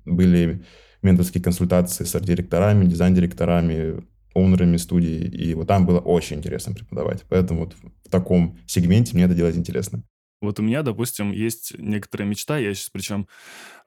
[0.04, 0.64] были
[1.02, 4.04] менторские консультации с арт-директорами, дизайн-директорами,
[4.34, 7.24] оунерами студии, и вот там было очень интересно преподавать.
[7.28, 7.74] Поэтому вот
[8.04, 10.02] в таком сегменте мне это делать интересно.
[10.44, 13.26] Вот у меня, допустим, есть некоторая мечта, я сейчас причем,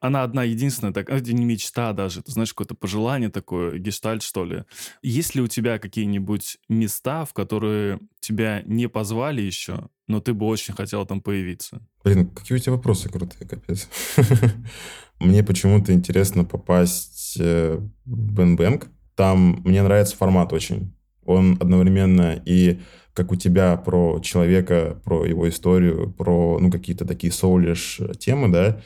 [0.00, 4.44] она одна единственная, так, это не мечта даже, ты знаешь, какое-то пожелание такое, гештальт, что
[4.44, 4.64] ли.
[5.02, 10.46] Есть ли у тебя какие-нибудь места, в которые тебя не позвали еще, но ты бы
[10.46, 11.86] очень хотел там появиться?
[12.02, 13.88] Блин, какие у тебя вопросы крутые, капец.
[15.20, 18.88] Мне почему-то интересно попасть э, в Bang Bang.
[19.18, 20.94] Там мне нравится формат очень.
[21.24, 22.78] Он одновременно и
[23.14, 28.80] как у тебя про человека, про его историю, про ну, какие-то такие soulish темы, да,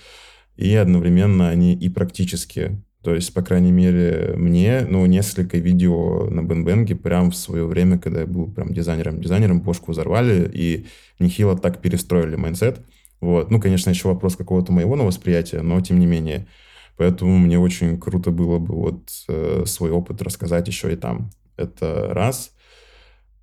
[0.56, 2.82] и одновременно они и практические.
[3.02, 7.36] То есть, по крайней мере, мне, ну, несколько видео на Bang Bang е прям в
[7.36, 10.86] свое время, когда я был прям дизайнером, дизайнером, бошку взорвали и
[11.18, 12.80] нехило так перестроили mindset.
[13.20, 13.50] Вот.
[13.50, 16.46] Ну, конечно, еще вопрос какого-то моего на восприятия, но тем не менее.
[16.96, 21.30] Поэтому мне очень круто было бы вот э, свой опыт рассказать еще и там.
[21.56, 22.52] Это раз.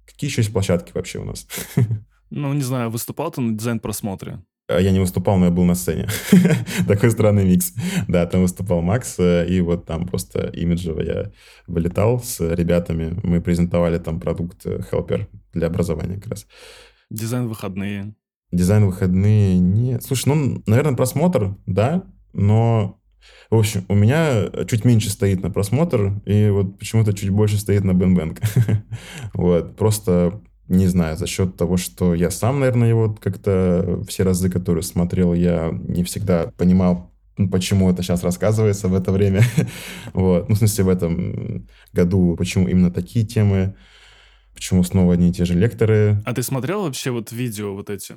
[0.05, 1.47] Какие еще есть площадки вообще у нас?
[2.31, 4.43] Ну, не знаю, выступал ты на дизайн-просмотре?
[4.69, 6.07] А я не выступал, но я был на сцене.
[6.87, 7.73] Такой странный микс.
[8.07, 11.31] Да, там выступал Макс, э, и вот там просто имиджево я
[11.65, 13.19] вылетал с ребятами.
[13.23, 16.45] Мы презентовали там продукт э, Helper для образования как раз.
[17.09, 18.13] Дизайн-выходные.
[18.51, 20.03] Дизайн-выходные нет.
[20.03, 22.98] Слушай, ну, наверное, просмотр, да, но
[23.49, 27.83] в общем, у меня чуть меньше стоит на просмотр, и вот почему-то чуть больше стоит
[27.83, 28.39] на Бэнбэнк.
[29.33, 34.49] вот, просто не знаю, за счет того, что я сам, наверное, его как-то все разы,
[34.49, 37.11] которые смотрел, я не всегда понимал,
[37.51, 39.41] почему это сейчас рассказывается в это время.
[40.13, 40.47] вот.
[40.47, 43.75] Ну, в смысле, в этом году, почему именно такие темы,
[44.53, 46.21] почему снова одни и те же лекторы.
[46.25, 48.15] А ты смотрел вообще вот видео вот эти?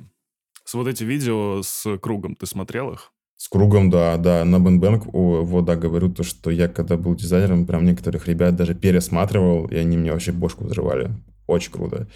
[0.63, 3.11] С вот эти видео с кругом, ты смотрел их?
[3.43, 4.45] С кругом, да, да.
[4.45, 8.73] На Бэнбэнк, вот, да, говорю то, что я когда был дизайнером, прям некоторых ребят даже
[8.73, 11.09] пересматривал, и они мне вообще бошку взрывали.
[11.45, 12.07] Очень круто.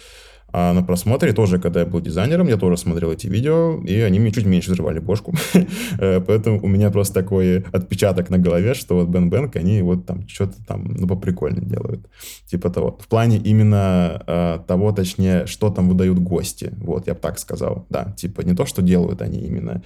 [0.50, 4.18] А на просмотре тоже, когда я был дизайнером, я тоже смотрел эти видео, и они
[4.18, 5.34] мне чуть меньше взрывали бошку.
[5.98, 10.26] Поэтому у меня просто такой отпечаток на голове, что вот Бен Бэнк, они вот там
[10.26, 12.08] что-то там, ну, поприкольно делают.
[12.46, 12.98] Типа того.
[13.02, 16.72] В плане именно э, того, точнее, что там выдают гости.
[16.78, 17.84] Вот, я бы так сказал.
[17.90, 19.82] Да, типа не то, что делают они именно,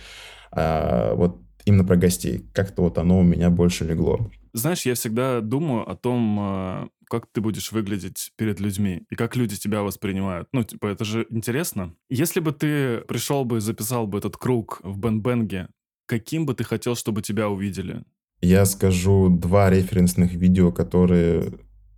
[0.53, 2.47] а вот именно про гостей.
[2.53, 4.31] Как-то вот оно у меня больше легло.
[4.53, 9.37] Знаешь, я всегда думаю о том, а, как ты будешь выглядеть перед людьми и как
[9.37, 10.49] люди тебя воспринимают.
[10.53, 11.95] Ну, типа, это же интересно.
[12.11, 15.69] Если бы ты пришел бы и записал бы этот круг в Бен Бенге,
[16.07, 18.05] каким бы ты хотел, чтобы тебя увидели?
[18.41, 21.53] Я скажу два референсных видео, которые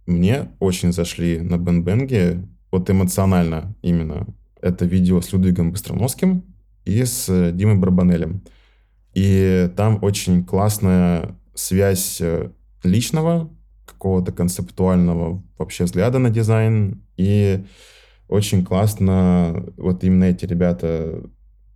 [0.06, 4.26] мне очень зашли на Бенбенге, вот эмоционально именно.
[4.60, 6.53] Это видео с Людвигом Быстроновским
[6.84, 8.42] и с э, Димой Барбанелем.
[9.14, 12.50] И там очень классная связь э,
[12.82, 13.50] личного,
[13.86, 17.02] какого-то концептуального вообще взгляда на дизайн.
[17.16, 17.64] И
[18.28, 21.22] очень классно вот именно эти ребята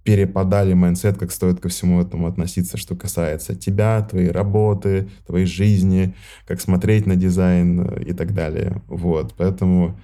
[0.09, 6.15] переподали mindset, как стоит ко всему этому относиться, что касается тебя, твоей работы, твоей жизни,
[6.47, 8.83] как смотреть на дизайн э, и так далее.
[8.87, 10.01] Вот, поэтому,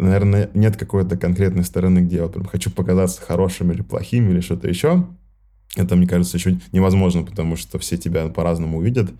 [0.00, 4.40] наверное, нет какой-то конкретной стороны, где я вот прям хочу показаться хорошим или плохим или
[4.40, 5.06] что-то еще.
[5.76, 9.10] Это, мне кажется, еще невозможно, потому что все тебя по-разному увидят.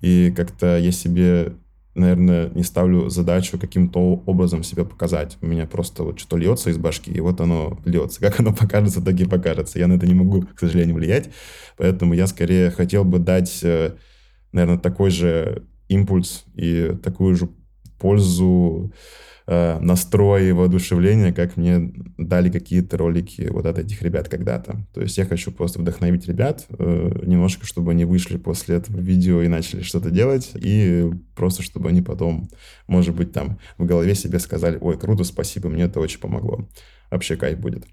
[0.00, 1.54] И как-то я себе
[1.94, 5.38] наверное, не ставлю задачу каким-то образом себя показать.
[5.40, 8.20] У меня просто вот что-то льется из башки, и вот оно льется.
[8.20, 9.78] Как оно покажется, так и покажется.
[9.78, 11.30] Я на это не могу, к сожалению, влиять.
[11.76, 13.94] Поэтому я скорее хотел бы дать, э,
[14.52, 17.48] наверное, такой же импульс и такую же
[17.98, 18.92] пользу
[19.46, 24.86] э, настрой и воодушевление, как мне дали какие-то ролики вот от этих ребят когда-то.
[24.94, 29.42] То есть я хочу просто вдохновить ребят э, немножко, чтобы они вышли после этого видео
[29.42, 32.48] и начали что-то делать, и просто чтобы они потом,
[32.86, 36.68] может быть, там в голове себе сказали, ой, круто, спасибо, мне это очень помогло.
[37.10, 37.84] Вообще кайф будет.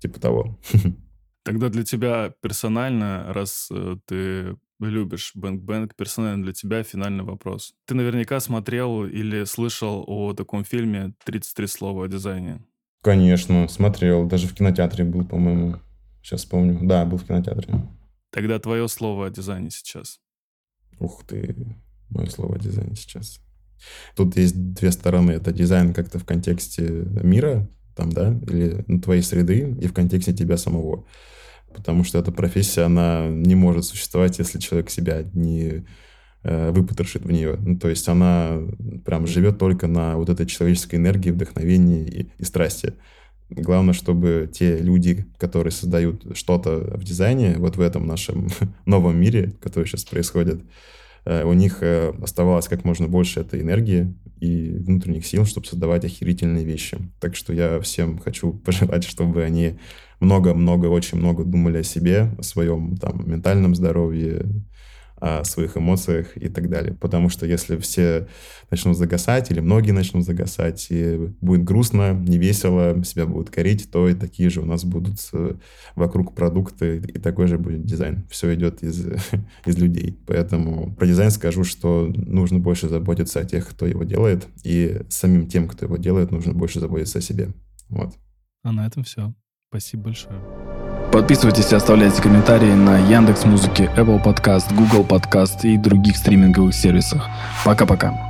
[0.00, 0.58] Типа того.
[1.44, 4.56] Тогда для тебя персонально, раз э, ты
[4.88, 7.74] любишь Бэнк Бэнк, персонально для тебя финальный вопрос.
[7.86, 12.64] Ты наверняка смотрел или слышал о таком фильме «33 слова о дизайне».
[13.02, 14.26] Конечно, смотрел.
[14.26, 15.76] Даже в кинотеатре был, по-моему.
[16.22, 16.78] Сейчас вспомню.
[16.82, 17.86] Да, был в кинотеатре.
[18.30, 20.20] Тогда твое слово о дизайне сейчас.
[20.98, 21.76] Ух ты,
[22.10, 23.40] мое слово о дизайне сейчас.
[24.14, 25.32] Тут есть две стороны.
[25.32, 26.84] Это дизайн как-то в контексте
[27.22, 31.06] мира, там, да, или ну, твоей среды, и в контексте тебя самого
[31.74, 35.84] потому что эта профессия, она не может существовать, если человек себя не
[36.42, 37.56] э, выпотрошит в нее.
[37.60, 38.58] Ну, то есть она
[39.04, 42.94] прям живет только на вот этой человеческой энергии, вдохновении и, и страсти.
[43.50, 48.48] Главное, чтобы те люди, которые создают что-то в дизайне, вот в этом нашем
[48.86, 50.62] новом мире, который сейчас происходит,
[51.44, 56.64] у них э, оставалось как можно больше этой энергии и внутренних сил, чтобы создавать охерительные
[56.64, 56.98] вещи.
[57.20, 59.78] Так что я всем хочу пожелать, чтобы они
[60.18, 64.46] много-много, очень много думали о себе, о своем там ментальном здоровье,
[65.20, 66.94] о своих эмоциях и так далее.
[66.94, 68.26] Потому что если все
[68.70, 74.08] начнут загасать, или многие начнут загасать, и будет грустно, не весело, себя будут корить, то
[74.08, 75.54] и такие же у нас будут э,
[75.94, 78.26] вокруг продукты, и такой же будет дизайн.
[78.30, 79.06] Все идет из,
[79.66, 80.18] из людей.
[80.26, 85.46] Поэтому про дизайн скажу, что нужно больше заботиться о тех, кто его делает, и самим
[85.46, 87.50] тем, кто его делает, нужно больше заботиться о себе.
[87.88, 88.14] Вот.
[88.62, 89.34] А на этом все.
[89.68, 90.89] Спасибо большое.
[91.12, 97.28] Подписывайтесь и оставляйте комментарии на Яндекс Музыке, Apple Podcast, Google Podcast и других стриминговых сервисах.
[97.64, 98.29] Пока-пока.